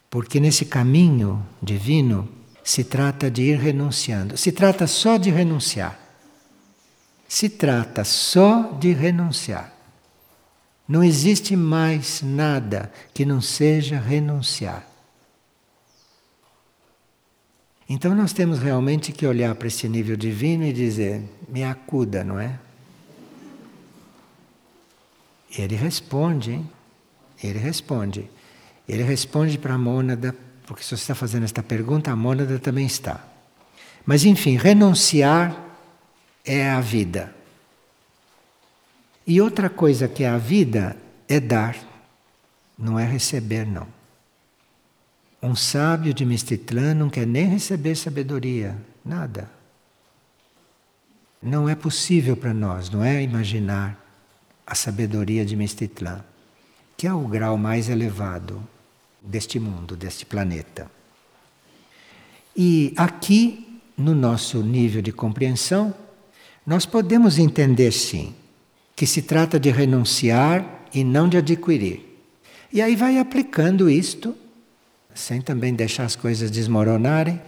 Porque 0.09 0.39
nesse 0.39 0.65
caminho 0.65 1.43
divino 1.61 2.29
se 2.63 2.83
trata 2.83 3.31
de 3.31 3.41
ir 3.41 3.57
renunciando. 3.57 4.37
Se 4.37 4.51
trata 4.51 4.85
só 4.85 5.17
de 5.17 5.31
renunciar. 5.31 5.97
Se 7.27 7.49
trata 7.49 8.03
só 8.03 8.77
de 8.79 8.93
renunciar. 8.93 9.72
Não 10.87 11.03
existe 11.03 11.55
mais 11.55 12.21
nada 12.21 12.91
que 13.13 13.25
não 13.25 13.39
seja 13.39 13.99
renunciar. 13.99 14.85
Então 17.87 18.15
nós 18.15 18.33
temos 18.33 18.59
realmente 18.59 19.11
que 19.11 19.25
olhar 19.25 19.53
para 19.55 19.67
esse 19.67 19.87
nível 19.87 20.15
divino 20.15 20.63
e 20.63 20.73
dizer: 20.73 21.21
me 21.47 21.63
acuda, 21.63 22.23
não 22.23 22.39
é? 22.39 22.59
Ele 25.57 25.75
responde, 25.75 26.51
hein? 26.51 26.69
Ele 27.41 27.59
responde. 27.59 28.29
Ele 28.87 29.03
responde 29.03 29.57
para 29.57 29.75
a 29.75 29.77
mônada, 29.77 30.35
porque 30.65 30.83
se 30.83 30.89
você 30.89 30.95
está 30.95 31.15
fazendo 31.15 31.43
esta 31.43 31.61
pergunta, 31.61 32.11
a 32.11 32.15
mônada 32.15 32.57
também 32.59 32.85
está. 32.85 33.25
Mas 34.05 34.25
enfim, 34.25 34.57
renunciar 34.57 35.55
é 36.43 36.69
a 36.69 36.81
vida. 36.81 37.33
E 39.25 39.39
outra 39.39 39.69
coisa 39.69 40.07
que 40.07 40.23
é 40.23 40.29
a 40.29 40.37
vida 40.37 40.97
é 41.27 41.39
dar, 41.39 41.77
não 42.77 42.99
é 42.99 43.05
receber, 43.05 43.65
não. 43.65 43.87
Um 45.41 45.55
sábio 45.55 46.13
de 46.13 46.25
Mistitlã 46.25 46.93
não 46.93 47.09
quer 47.09 47.25
nem 47.25 47.47
receber 47.47 47.95
sabedoria, 47.95 48.77
nada. 49.03 49.49
Não 51.41 51.67
é 51.67 51.75
possível 51.75 52.35
para 52.35 52.53
nós, 52.53 52.89
não 52.89 53.03
é 53.03 53.21
imaginar 53.21 53.99
a 54.65 54.75
sabedoria 54.75 55.45
de 55.45 55.55
Mistitlã, 55.55 56.23
que 56.95 57.07
é 57.07 57.13
o 57.13 57.27
grau 57.27 57.57
mais 57.57 57.89
elevado 57.89 58.61
deste 59.21 59.59
mundo, 59.59 59.95
deste 59.95 60.25
planeta. 60.25 60.89
E 62.55 62.93
aqui, 62.95 63.81
no 63.97 64.13
nosso 64.13 64.61
nível 64.61 65.01
de 65.01 65.11
compreensão, 65.11 65.93
nós 66.65 66.85
podemos 66.85 67.37
entender 67.37 67.91
sim 67.91 68.33
que 69.03 69.07
se 69.07 69.21
trata 69.21 69.59
de 69.59 69.69
renunciar 69.69 70.85
e 70.93 71.03
não 71.03 71.27
de 71.27 71.35
adquirir. 71.35 72.23
E 72.71 72.81
aí 72.81 72.95
vai 72.95 73.17
aplicando 73.17 73.89
isto, 73.89 74.33
sem 75.13 75.41
também 75.41 75.73
deixar 75.73 76.05
as 76.05 76.15
coisas 76.15 76.49
desmoronarem, 76.49 77.41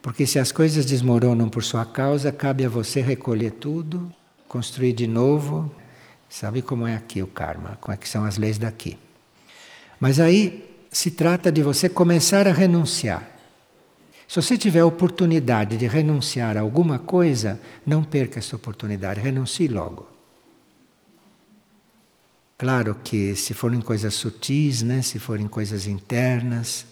porque 0.00 0.26
se 0.26 0.38
as 0.38 0.50
coisas 0.50 0.86
desmoronam 0.86 1.50
por 1.50 1.62
sua 1.62 1.84
causa, 1.84 2.32
cabe 2.32 2.64
a 2.64 2.68
você 2.70 3.02
recolher 3.02 3.50
tudo, 3.50 4.10
construir 4.48 4.94
de 4.94 5.06
novo. 5.06 5.70
Sabe 6.30 6.62
como 6.62 6.86
é 6.86 6.96
aqui 6.96 7.22
o 7.22 7.26
karma, 7.26 7.76
como 7.78 7.92
é 7.92 7.98
que 7.98 8.08
são 8.08 8.24
as 8.24 8.38
leis 8.38 8.56
daqui. 8.56 8.96
Mas 10.00 10.18
aí 10.18 10.64
se 10.90 11.10
trata 11.10 11.52
de 11.52 11.62
você 11.62 11.90
começar 11.90 12.48
a 12.48 12.52
renunciar. 12.52 13.28
Se 14.26 14.36
você 14.36 14.56
tiver 14.56 14.80
a 14.80 14.86
oportunidade 14.86 15.76
de 15.76 15.86
renunciar 15.86 16.56
a 16.56 16.60
alguma 16.60 16.98
coisa, 16.98 17.60
não 17.84 18.02
perca 18.02 18.38
essa 18.38 18.56
oportunidade, 18.56 19.20
renuncie 19.20 19.68
logo. 19.68 20.11
Claro 22.62 22.96
que 23.02 23.34
se 23.34 23.54
forem 23.54 23.80
coisas 23.80 24.14
sutis, 24.14 24.82
né, 24.82 25.02
se 25.02 25.18
forem 25.18 25.48
coisas 25.48 25.88
internas, 25.88 26.86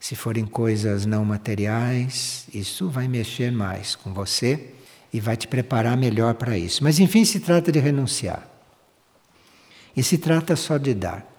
se 0.00 0.16
forem 0.16 0.46
coisas 0.46 1.04
não 1.04 1.26
materiais, 1.26 2.46
isso 2.54 2.88
vai 2.88 3.06
mexer 3.06 3.52
mais 3.52 3.94
com 3.94 4.14
você 4.14 4.72
e 5.12 5.20
vai 5.20 5.36
te 5.36 5.46
preparar 5.46 5.94
melhor 5.94 6.36
para 6.36 6.56
isso. 6.56 6.82
Mas 6.82 6.98
enfim, 6.98 7.22
se 7.26 7.38
trata 7.38 7.70
de 7.70 7.78
renunciar. 7.78 8.48
E 9.94 10.02
se 10.02 10.16
trata 10.16 10.56
só 10.56 10.78
de 10.78 10.94
dar. 10.94 11.30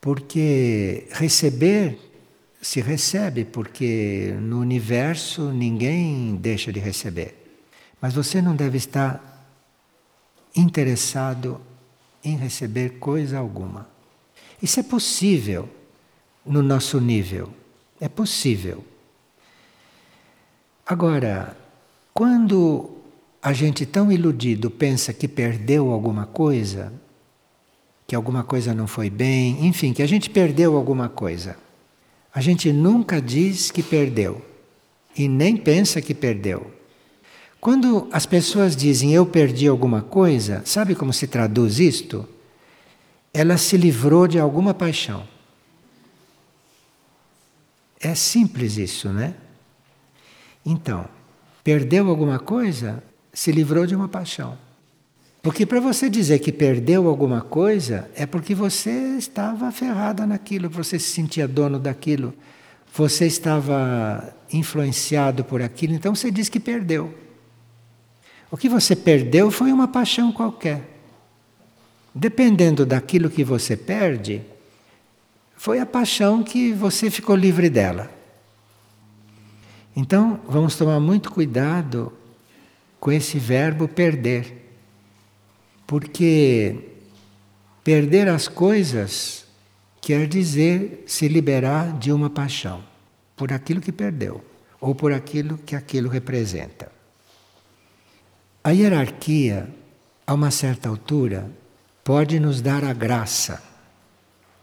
Porque 0.00 1.06
receber 1.10 1.98
se 2.62 2.80
recebe, 2.80 3.44
porque 3.44 4.34
no 4.40 4.58
universo 4.58 5.52
ninguém 5.52 6.34
deixa 6.34 6.72
de 6.72 6.80
receber. 6.80 7.60
Mas 8.00 8.14
você 8.14 8.40
não 8.40 8.56
deve 8.56 8.78
estar 8.78 9.31
interessado 10.54 11.60
em 12.24 12.36
receber 12.36 12.98
coisa 12.98 13.38
alguma. 13.38 13.88
Isso 14.60 14.78
é 14.78 14.82
possível 14.82 15.68
no 16.44 16.62
nosso 16.62 17.00
nível. 17.00 17.52
É 18.00 18.08
possível. 18.08 18.84
Agora, 20.86 21.56
quando 22.12 22.90
a 23.42 23.52
gente 23.52 23.86
tão 23.86 24.12
iludido 24.12 24.70
pensa 24.70 25.12
que 25.12 25.26
perdeu 25.26 25.90
alguma 25.90 26.26
coisa, 26.26 26.92
que 28.06 28.14
alguma 28.14 28.44
coisa 28.44 28.74
não 28.74 28.86
foi 28.86 29.08
bem, 29.08 29.66
enfim, 29.66 29.92
que 29.92 30.02
a 30.02 30.06
gente 30.06 30.30
perdeu 30.30 30.76
alguma 30.76 31.08
coisa, 31.08 31.56
a 32.34 32.40
gente 32.40 32.72
nunca 32.72 33.20
diz 33.20 33.70
que 33.70 33.82
perdeu 33.82 34.44
e 35.16 35.28
nem 35.28 35.56
pensa 35.56 36.00
que 36.00 36.14
perdeu. 36.14 36.70
Quando 37.62 38.08
as 38.10 38.26
pessoas 38.26 38.74
dizem 38.74 39.14
eu 39.14 39.24
perdi 39.24 39.68
alguma 39.68 40.02
coisa, 40.02 40.62
sabe 40.64 40.96
como 40.96 41.12
se 41.12 41.28
traduz 41.28 41.78
isto? 41.78 42.28
Ela 43.32 43.56
se 43.56 43.76
livrou 43.76 44.26
de 44.26 44.36
alguma 44.36 44.74
paixão. 44.74 45.22
É 48.00 48.16
simples 48.16 48.78
isso, 48.78 49.10
né? 49.10 49.36
Então, 50.66 51.08
perdeu 51.62 52.08
alguma 52.08 52.40
coisa, 52.40 53.00
se 53.32 53.52
livrou 53.52 53.86
de 53.86 53.94
uma 53.94 54.08
paixão. 54.08 54.58
Porque 55.40 55.64
para 55.64 55.78
você 55.78 56.10
dizer 56.10 56.40
que 56.40 56.50
perdeu 56.50 57.06
alguma 57.06 57.42
coisa, 57.42 58.10
é 58.16 58.26
porque 58.26 58.56
você 58.56 59.16
estava 59.16 59.70
ferrada 59.70 60.26
naquilo, 60.26 60.68
você 60.68 60.98
se 60.98 61.10
sentia 61.12 61.46
dono 61.46 61.78
daquilo, 61.78 62.34
você 62.92 63.24
estava 63.24 64.34
influenciado 64.52 65.44
por 65.44 65.62
aquilo, 65.62 65.94
então 65.94 66.12
você 66.12 66.28
diz 66.28 66.48
que 66.48 66.58
perdeu. 66.58 67.21
O 68.52 68.56
que 68.58 68.68
você 68.68 68.94
perdeu 68.94 69.50
foi 69.50 69.72
uma 69.72 69.88
paixão 69.88 70.30
qualquer. 70.30 70.86
Dependendo 72.14 72.84
daquilo 72.84 73.30
que 73.30 73.42
você 73.42 73.78
perde, 73.78 74.42
foi 75.56 75.80
a 75.80 75.86
paixão 75.86 76.42
que 76.42 76.70
você 76.70 77.10
ficou 77.10 77.34
livre 77.34 77.70
dela. 77.70 78.10
Então, 79.96 80.38
vamos 80.46 80.76
tomar 80.76 81.00
muito 81.00 81.32
cuidado 81.32 82.12
com 83.00 83.10
esse 83.10 83.38
verbo 83.38 83.88
perder. 83.88 84.70
Porque 85.86 86.76
perder 87.82 88.28
as 88.28 88.48
coisas 88.48 89.46
quer 89.98 90.28
dizer 90.28 91.04
se 91.06 91.26
liberar 91.26 91.98
de 91.98 92.12
uma 92.12 92.28
paixão 92.28 92.84
por 93.34 93.50
aquilo 93.50 93.80
que 93.80 93.90
perdeu 93.90 94.44
ou 94.78 94.94
por 94.94 95.10
aquilo 95.10 95.56
que 95.56 95.74
aquilo 95.74 96.10
representa. 96.10 96.92
A 98.64 98.70
hierarquia, 98.70 99.68
a 100.24 100.34
uma 100.34 100.52
certa 100.52 100.88
altura, 100.88 101.50
pode 102.04 102.38
nos 102.38 102.60
dar 102.60 102.84
a 102.84 102.92
graça 102.92 103.60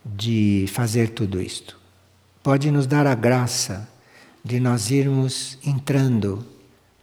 de 0.05 0.67
fazer 0.69 1.09
tudo 1.09 1.41
isto. 1.41 1.77
Pode 2.41 2.71
nos 2.71 2.87
dar 2.87 3.05
a 3.05 3.13
graça 3.13 3.89
de 4.41 4.57
nós 4.57 4.89
irmos 4.89 5.57
entrando 5.65 6.45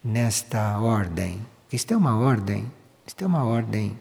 nesta 0.03 0.79
ordem. 0.81 1.39
Isto 1.71 1.93
é 1.93 1.97
uma 1.99 2.17
ordem, 2.17 2.65
isto 3.07 3.23
é 3.23 3.27
uma 3.27 3.45
ordem 3.45 3.99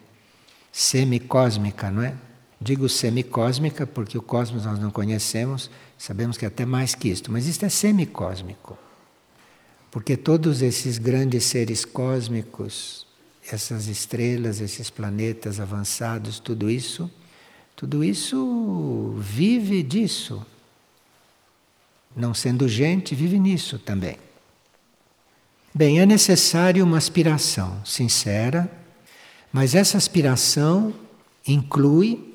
semicósmica, 0.71 1.91
não 1.91 2.01
é? 2.01 2.15
Digo 2.61 2.87
semicósmica 2.87 3.85
porque 3.85 4.17
o 4.17 4.21
cosmos 4.21 4.63
nós 4.63 4.79
não 4.79 4.89
conhecemos, 4.89 5.69
sabemos 5.97 6.37
que 6.37 6.45
é 6.45 6.47
até 6.47 6.65
mais 6.65 6.95
que 6.95 7.09
isto, 7.09 7.29
mas 7.29 7.45
isto 7.45 7.65
é 7.65 7.69
semicósmico. 7.69 8.84
Porque 9.95 10.17
todos 10.17 10.61
esses 10.61 10.97
grandes 10.97 11.45
seres 11.45 11.85
cósmicos, 11.85 13.07
essas 13.49 13.87
estrelas, 13.87 14.59
esses 14.59 14.89
planetas 14.89 15.61
avançados, 15.61 16.37
tudo 16.37 16.69
isso 16.69 17.09
tudo 17.75 18.03
isso 18.03 19.13
vive 19.19 19.83
disso. 19.83 20.45
Não 22.15 22.33
sendo 22.33 22.69
gente, 22.69 23.13
vive 23.13 23.37
nisso 23.37 23.77
também. 23.77 24.17
Bem, 25.73 25.99
é 25.99 26.05
necessário 26.05 26.85
uma 26.85 26.97
aspiração 26.97 27.85
sincera, 27.85 28.71
mas 29.51 29.75
essa 29.75 29.97
aspiração 29.97 30.93
inclui 31.45 32.33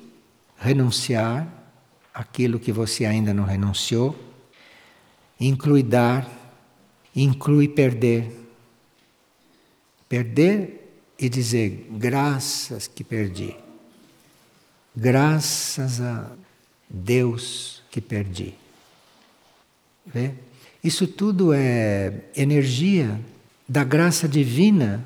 renunciar 0.59 1.47
aquilo 2.13 2.59
que 2.59 2.71
você 2.71 3.05
ainda 3.05 3.33
não 3.33 3.43
renunciou, 3.43 4.15
inclui 5.39 5.81
dar, 5.81 6.29
inclui 7.15 7.67
perder. 7.67 8.31
Perder 10.07 10.81
e 11.17 11.29
dizer 11.29 11.87
graças 11.91 12.87
que 12.87 13.03
perdi. 13.03 13.55
Graças 14.95 16.01
a 16.01 16.31
Deus 16.89 17.81
que 17.89 18.01
perdi. 18.01 18.53
Vê? 20.05 20.33
Isso 20.83 21.07
tudo 21.07 21.53
é 21.53 22.25
energia 22.35 23.19
da 23.67 23.83
graça 23.83 24.27
divina 24.27 25.05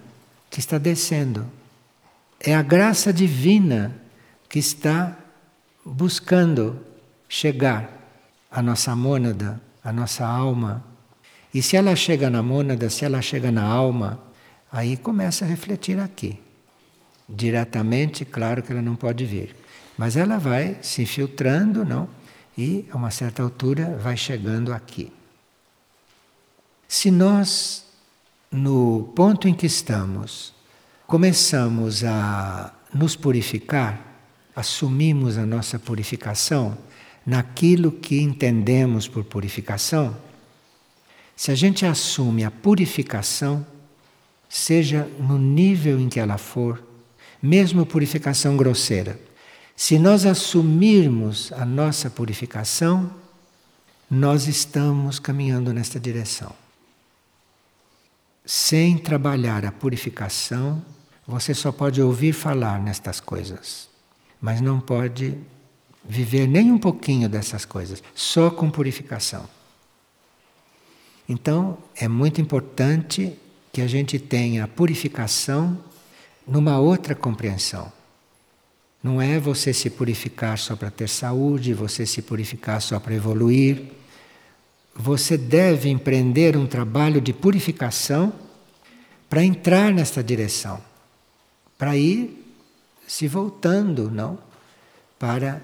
que 0.49 0.59
está 0.59 0.77
descendo. 0.77 1.45
É 2.39 2.55
a 2.55 2.61
graça 2.61 3.11
divina 3.11 3.95
que 4.47 4.57
está 4.57 5.17
buscando 5.83 6.79
chegar 7.27 7.91
à 8.49 8.61
nossa 8.61 8.95
mônada, 8.95 9.61
à 9.83 9.91
nossa 9.91 10.25
alma. 10.25 10.83
E 11.55 11.61
se 11.61 11.77
ela 11.77 11.95
chega 11.95 12.29
na 12.29 12.43
mônada, 12.43 12.89
se 12.89 13.05
ela 13.05 13.21
chega 13.21 13.49
na 13.49 13.63
alma, 13.63 14.19
aí 14.69 14.97
começa 14.97 15.45
a 15.45 15.47
refletir 15.47 15.97
aqui. 15.97 16.37
Diretamente, 17.29 18.25
claro 18.25 18.61
que 18.61 18.73
ela 18.73 18.81
não 18.81 18.97
pode 18.97 19.23
vir. 19.23 19.55
Mas 19.97 20.17
ela 20.17 20.37
vai 20.37 20.77
se 20.81 21.03
infiltrando, 21.03 21.85
não? 21.85 22.09
E 22.57 22.85
a 22.91 22.97
uma 22.97 23.09
certa 23.09 23.41
altura 23.41 23.97
vai 24.03 24.17
chegando 24.17 24.73
aqui. 24.73 25.13
Se 26.89 27.09
nós, 27.09 27.85
no 28.51 29.13
ponto 29.15 29.47
em 29.47 29.53
que 29.53 29.65
estamos, 29.65 30.53
começamos 31.07 32.03
a 32.03 32.73
nos 32.93 33.15
purificar, 33.15 34.05
assumimos 34.53 35.37
a 35.37 35.45
nossa 35.45 35.79
purificação 35.79 36.77
naquilo 37.25 37.93
que 37.93 38.21
entendemos 38.21 39.07
por 39.07 39.23
purificação, 39.23 40.24
se 41.35 41.51
a 41.51 41.55
gente 41.55 41.85
assume 41.85 42.43
a 42.43 42.51
purificação, 42.51 43.65
seja 44.47 45.09
no 45.19 45.37
nível 45.37 45.99
em 45.99 46.07
que 46.07 46.19
ela 46.19 46.37
for, 46.37 46.81
mesmo 47.41 47.85
purificação 47.85 48.55
grosseira, 48.55 49.19
se 49.75 49.99
nós 49.99 50.25
assumirmos 50.25 51.51
a 51.51 51.65
nossa 51.65 52.09
purificação, 52.09 53.11
nós 54.09 54.47
estamos 54.47 55.19
caminhando 55.19 55.73
nesta 55.73 55.99
direção. 55.99 56.53
Sem 58.45 58.97
trabalhar 58.97 59.65
a 59.65 59.71
purificação, 59.71 60.81
você 61.27 61.53
só 61.53 61.71
pode 61.71 62.01
ouvir 62.01 62.31
falar 62.31 62.79
nestas 62.79 63.19
coisas, 63.19 63.89
mas 64.39 64.61
não 64.61 64.79
pode 64.79 65.37
viver 66.07 66.47
nem 66.47 66.71
um 66.71 66.77
pouquinho 66.77 67.27
dessas 67.27 67.65
coisas, 67.65 68.01
só 68.13 68.49
com 68.49 68.69
purificação. 68.69 69.49
Então, 71.27 71.77
é 71.95 72.07
muito 72.07 72.39
importante 72.39 73.37
que 73.73 73.81
a 73.81 73.87
gente 73.87 74.19
tenha 74.19 74.63
a 74.63 74.67
purificação 74.67 75.77
numa 76.47 76.79
outra 76.79 77.15
compreensão. 77.15 77.91
Não 79.03 79.21
é 79.21 79.39
você 79.39 79.73
se 79.73 79.89
purificar 79.89 80.57
só 80.57 80.75
para 80.75 80.89
ter 80.89 81.09
saúde, 81.09 81.73
você 81.73 82.05
se 82.05 82.21
purificar 82.21 82.81
só 82.81 82.99
para 82.99 83.13
evoluir. 83.13 83.91
Você 84.95 85.37
deve 85.37 85.89
empreender 85.89 86.55
um 86.55 86.65
trabalho 86.65 87.19
de 87.19 87.33
purificação 87.33 88.33
para 89.29 89.43
entrar 89.43 89.91
nesta 89.91 90.23
direção, 90.23 90.81
para 91.77 91.97
ir 91.97 92.43
se 93.07 93.27
voltando, 93.27 94.09
não, 94.09 94.39
para 95.19 95.61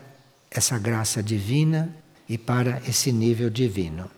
essa 0.50 0.78
graça 0.78 1.24
divina 1.24 1.96
e 2.28 2.38
para 2.38 2.82
esse 2.88 3.12
nível 3.12 3.50
divino. 3.50 4.10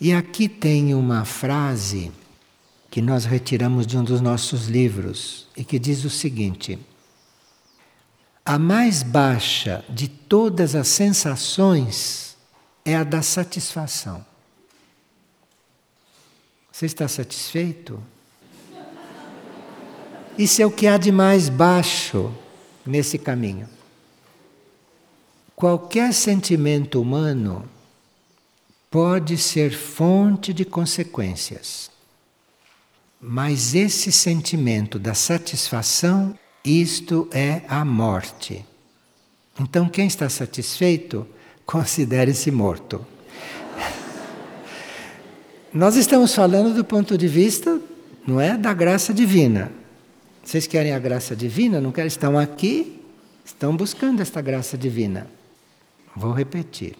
E 0.00 0.14
aqui 0.14 0.48
tem 0.48 0.94
uma 0.94 1.26
frase 1.26 2.10
que 2.90 3.02
nós 3.02 3.26
retiramos 3.26 3.86
de 3.86 3.98
um 3.98 4.02
dos 4.02 4.20
nossos 4.22 4.66
livros 4.66 5.46
e 5.54 5.62
que 5.62 5.78
diz 5.78 6.04
o 6.04 6.10
seguinte: 6.10 6.78
a 8.42 8.58
mais 8.58 9.02
baixa 9.02 9.84
de 9.90 10.08
todas 10.08 10.74
as 10.74 10.88
sensações 10.88 12.34
é 12.82 12.96
a 12.96 13.04
da 13.04 13.20
satisfação. 13.20 14.24
Você 16.72 16.86
está 16.86 17.06
satisfeito? 17.06 18.02
Isso 20.38 20.62
é 20.62 20.66
o 20.66 20.70
que 20.70 20.86
há 20.86 20.96
de 20.96 21.12
mais 21.12 21.50
baixo 21.50 22.32
nesse 22.86 23.18
caminho. 23.18 23.68
Qualquer 25.54 26.14
sentimento 26.14 27.02
humano 27.02 27.68
pode 28.90 29.38
ser 29.38 29.72
fonte 29.72 30.52
de 30.52 30.64
consequências. 30.64 31.90
Mas 33.20 33.74
esse 33.74 34.10
sentimento 34.10 34.98
da 34.98 35.14
satisfação 35.14 36.34
isto 36.64 37.28
é 37.30 37.62
a 37.68 37.84
morte. 37.84 38.64
Então, 39.58 39.88
quem 39.88 40.06
está 40.06 40.28
satisfeito, 40.28 41.26
considere-se 41.64 42.50
morto. 42.50 43.06
Nós 45.72 45.96
estamos 45.96 46.34
falando 46.34 46.74
do 46.74 46.84
ponto 46.84 47.16
de 47.16 47.28
vista, 47.28 47.80
não 48.26 48.40
é, 48.40 48.56
da 48.56 48.74
graça 48.74 49.14
divina. 49.14 49.70
Vocês 50.42 50.66
querem 50.66 50.92
a 50.92 50.98
graça 50.98 51.36
divina? 51.36 51.80
Não 51.80 51.92
querem? 51.92 52.08
Estão 52.08 52.38
aqui, 52.38 53.00
estão 53.44 53.76
buscando 53.76 54.20
esta 54.20 54.40
graça 54.40 54.76
divina. 54.76 55.26
Vou 56.16 56.32
repetir. 56.32 56.96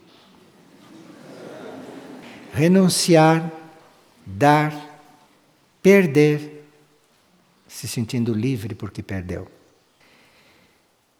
Renunciar, 2.52 3.50
dar, 4.26 4.74
perder, 5.82 6.66
se 7.66 7.86
sentindo 7.86 8.34
livre 8.34 8.74
porque 8.74 9.02
perdeu. 9.02 9.48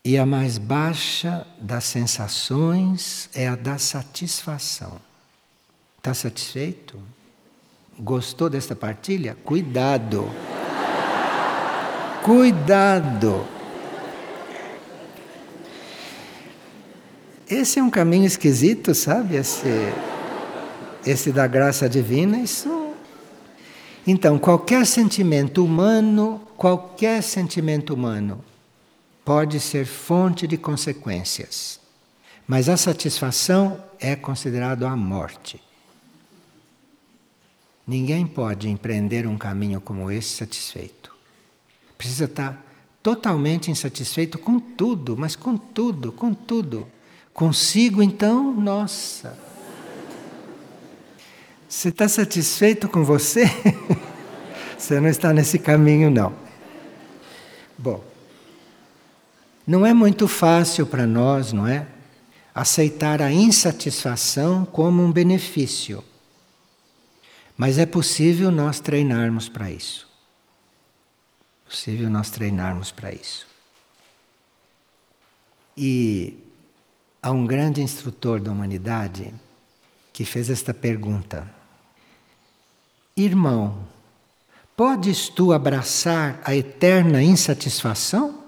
E 0.05 0.17
a 0.19 0.25
mais 0.25 0.59
baixa 0.59 1.47
das 1.61 1.85
sensações 1.85 3.29
é 3.35 3.47
a 3.47 3.55
da 3.55 3.79
satisfação. 3.79 5.01
Está 5.99 6.15
satisfeito? 6.15 6.99
Gostou 7.99 8.49
desta 8.49 8.75
partilha? 8.75 9.37
Cuidado! 9.45 10.31
Cuidado! 12.25 13.47
Esse 17.49 17.79
é 17.79 17.83
um 17.83 17.91
caminho 17.91 18.27
esquisito, 18.27 18.95
sabe? 18.95 19.37
Esse, 19.37 19.93
esse 21.05 21.33
da 21.33 21.47
graça 21.47 21.89
divina, 21.89 22.39
isso. 22.39 22.95
Então, 24.07 24.39
qualquer 24.39 24.87
sentimento 24.87 25.65
humano, 25.65 26.41
qualquer 26.57 27.23
sentimento 27.23 27.95
humano, 27.95 28.43
pode 29.25 29.61
ser 29.61 29.87
fonte 29.87 30.47
de 30.47 30.57
consequências. 30.57 31.79
Mas 32.47 32.69
a 32.69 32.77
satisfação 32.77 33.83
é 33.99 34.17
considerado 34.17 34.85
a 34.85 34.97
morte. 34.97 35.63
Ninguém 37.87 38.27
pode 38.27 38.69
empreender 38.69 39.27
um 39.27 39.37
caminho 39.37 39.81
como 39.81 40.11
esse 40.11 40.37
satisfeito. 40.37 41.15
Precisa 41.97 42.25
estar 42.25 42.65
totalmente 43.03 43.71
insatisfeito 43.71 44.39
com 44.39 44.59
tudo, 44.59 45.17
mas 45.17 45.37
com 45.37 45.57
tudo, 45.57 46.13
com 46.13 46.33
tudo. 46.33 46.87
Consigo, 47.33 48.03
então, 48.03 48.53
nossa. 48.55 49.50
Você 51.71 51.91
está 51.91 52.09
satisfeito 52.09 52.89
com 52.89 53.05
você? 53.05 53.45
você 54.77 54.99
não 54.99 55.09
está 55.09 55.33
nesse 55.33 55.57
caminho, 55.57 56.11
não. 56.11 56.35
Bom, 57.79 58.03
não 59.65 59.87
é 59.87 59.95
muito 59.95 60.27
fácil 60.27 60.85
para 60.85 61.07
nós, 61.07 61.53
não 61.53 61.69
é? 61.69 61.87
Aceitar 62.53 63.23
a 63.23 63.31
insatisfação 63.31 64.65
como 64.65 65.01
um 65.01 65.13
benefício. 65.13 66.03
Mas 67.57 67.79
é 67.79 67.87
possível 67.87 68.51
nós 68.51 68.81
treinarmos 68.81 69.49
para 69.49 69.71
isso. 69.71 70.09
É 71.65 71.71
possível 71.71 72.11
nós 72.11 72.31
treinarmos 72.31 72.91
para 72.91 73.13
isso. 73.13 73.47
E 75.77 76.37
há 77.23 77.31
um 77.31 77.47
grande 77.47 77.81
instrutor 77.81 78.41
da 78.41 78.51
humanidade 78.51 79.33
que 80.13 80.25
fez 80.25 80.51
esta 80.51 80.75
pergunta: 80.75 81.60
Irmão, 83.23 83.77
podes 84.75 85.29
tu 85.29 85.53
abraçar 85.53 86.41
a 86.43 86.57
eterna 86.57 87.23
insatisfação? 87.23 88.43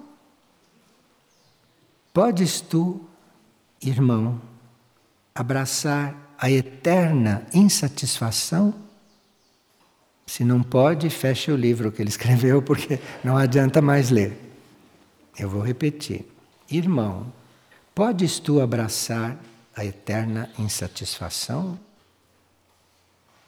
Podes 2.11 2.63
tu, 2.63 2.99
irmão, 3.83 4.41
abraçar 5.35 6.15
a 6.39 6.51
eterna 6.51 7.47
insatisfação? 7.53 8.75
Se 10.27 10.43
não 10.43 10.63
pode, 10.63 11.11
feche 11.11 11.53
o 11.53 11.57
livro 11.57 11.93
que 11.93 12.01
ele 12.01 12.09
escreveu, 12.17 12.63
porque 12.63 12.99
não 13.23 13.37
adianta 13.37 13.83
mais 13.83 14.09
ler. 14.09 14.57
Eu 15.39 15.51
vou 15.51 15.61
repetir. 15.61 16.25
Irmão, 16.71 17.31
podes 17.95 18.39
tu 18.39 18.59
abraçar 18.59 19.37
a 19.77 19.85
eterna 19.85 20.51
insatisfação? 20.59 21.79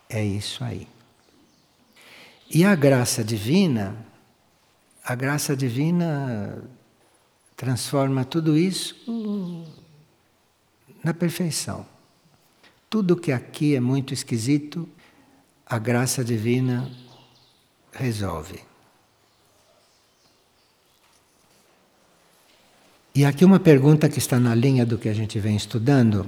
É 0.06 0.22
isso 0.22 0.62
aí. 0.62 0.86
E 2.54 2.64
a 2.64 2.76
graça 2.76 3.24
divina, 3.24 3.96
a 5.04 5.16
graça 5.16 5.56
divina 5.56 6.62
transforma 7.56 8.24
tudo 8.24 8.56
isso 8.56 8.94
na 11.02 11.12
perfeição. 11.12 11.84
Tudo 12.88 13.16
que 13.16 13.32
aqui 13.32 13.74
é 13.74 13.80
muito 13.80 14.14
esquisito, 14.14 14.88
a 15.66 15.80
graça 15.80 16.24
divina 16.24 16.88
resolve. 17.92 18.62
E 23.16 23.24
aqui 23.24 23.44
uma 23.44 23.58
pergunta 23.58 24.08
que 24.08 24.20
está 24.20 24.38
na 24.38 24.54
linha 24.54 24.86
do 24.86 24.96
que 24.96 25.08
a 25.08 25.12
gente 25.12 25.40
vem 25.40 25.56
estudando 25.56 26.24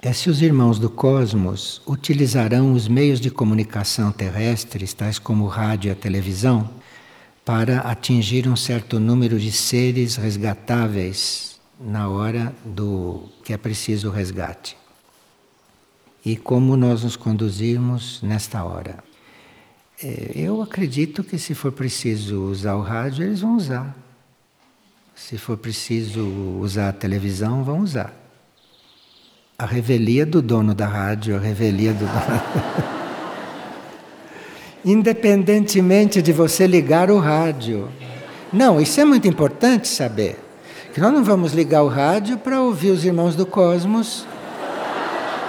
é 0.00 0.12
se 0.12 0.30
os 0.30 0.40
irmãos 0.40 0.78
do 0.78 0.88
cosmos 0.88 1.82
utilizarão 1.86 2.72
os 2.72 2.86
meios 2.86 3.20
de 3.20 3.30
comunicação 3.30 4.12
terrestres, 4.12 4.92
tais 4.94 5.18
como 5.18 5.44
o 5.44 5.48
rádio 5.48 5.88
e 5.88 5.92
a 5.92 5.96
televisão, 5.96 6.70
para 7.44 7.80
atingir 7.80 8.46
um 8.46 8.54
certo 8.54 9.00
número 9.00 9.40
de 9.40 9.50
seres 9.50 10.14
resgatáveis 10.14 11.58
na 11.80 12.08
hora 12.08 12.54
do 12.64 13.28
que 13.42 13.52
é 13.52 13.56
preciso 13.56 14.08
o 14.08 14.12
resgate. 14.12 14.76
E 16.24 16.36
como 16.36 16.76
nós 16.76 17.02
nos 17.02 17.16
conduzirmos 17.16 18.20
nesta 18.22 18.62
hora. 18.62 19.02
É, 20.00 20.32
eu 20.34 20.62
acredito 20.62 21.24
que 21.24 21.38
se 21.38 21.54
for 21.54 21.72
preciso 21.72 22.42
usar 22.44 22.76
o 22.76 22.82
rádio, 22.82 23.24
eles 23.24 23.40
vão 23.40 23.56
usar. 23.56 23.96
Se 25.14 25.36
for 25.36 25.56
preciso 25.56 26.24
usar 26.60 26.90
a 26.90 26.92
televisão, 26.92 27.64
vão 27.64 27.80
usar. 27.80 28.27
A 29.60 29.66
revelia 29.66 30.24
do 30.24 30.40
dono 30.40 30.72
da 30.72 30.86
rádio, 30.86 31.34
a 31.34 31.40
revelia 31.40 31.92
do 31.92 32.06
dono. 32.06 32.42
independentemente 34.84 36.22
de 36.22 36.32
você 36.32 36.64
ligar 36.64 37.10
o 37.10 37.18
rádio. 37.18 37.88
Não, 38.52 38.80
isso 38.80 39.00
é 39.00 39.04
muito 39.04 39.26
importante 39.26 39.88
saber. 39.88 40.38
Que 40.94 41.00
nós 41.00 41.12
não 41.12 41.24
vamos 41.24 41.54
ligar 41.54 41.82
o 41.82 41.88
rádio 41.88 42.38
para 42.38 42.62
ouvir 42.62 42.92
os 42.92 43.04
irmãos 43.04 43.34
do 43.34 43.44
cosmos 43.44 44.24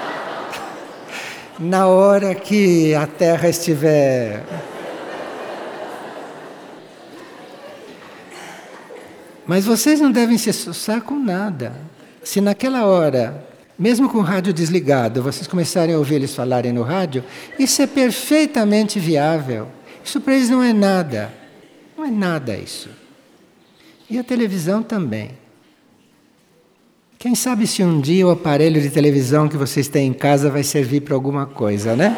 na 1.60 1.86
hora 1.86 2.34
que 2.34 2.96
a 2.96 3.06
Terra 3.06 3.48
estiver. 3.48 4.44
Mas 9.46 9.66
vocês 9.66 10.02
não 10.02 10.12
devem 10.12 10.40
se 10.40 10.50
assustar 10.50 11.02
com 11.02 11.14
nada. 11.14 11.74
Se 12.24 12.42
naquela 12.42 12.88
hora 12.88 13.49
mesmo 13.80 14.10
com 14.10 14.18
o 14.18 14.22
rádio 14.22 14.52
desligado, 14.52 15.24
vocês 15.24 15.48
começarem 15.48 15.96
a 15.96 15.98
ouvir 15.98 16.16
eles 16.16 16.36
falarem 16.36 16.74
no 16.74 16.84
rádio, 16.84 17.24
isso 17.58 17.82
é 17.82 17.88
perfeitamente 17.88 19.00
viável. 19.00 19.70
Isso 20.04 20.20
para 20.20 20.36
eles 20.36 20.50
não 20.50 20.62
é 20.62 20.74
nada. 20.74 21.32
Não 21.98 22.06
é 22.06 22.12
nada 22.12 22.58
isso. 22.58 22.90
E 24.10 24.20
a 24.20 24.24
televisão 24.24 24.84
também. 24.84 25.32
Quem 27.18 27.36
sabe 27.36 27.66
se 27.68 27.84
um 27.84 28.02
dia 28.02 28.28
o 28.28 28.32
aparelho 28.32 28.82
de 28.82 28.90
televisão 28.90 29.48
que 29.48 29.58
vocês 29.58 29.88
têm 29.88 30.08
em 30.08 30.14
casa 30.14 30.50
vai 30.50 30.64
servir 30.64 31.02
para 31.02 31.16
alguma 31.16 31.46
coisa, 31.46 31.96
né? 31.96 32.18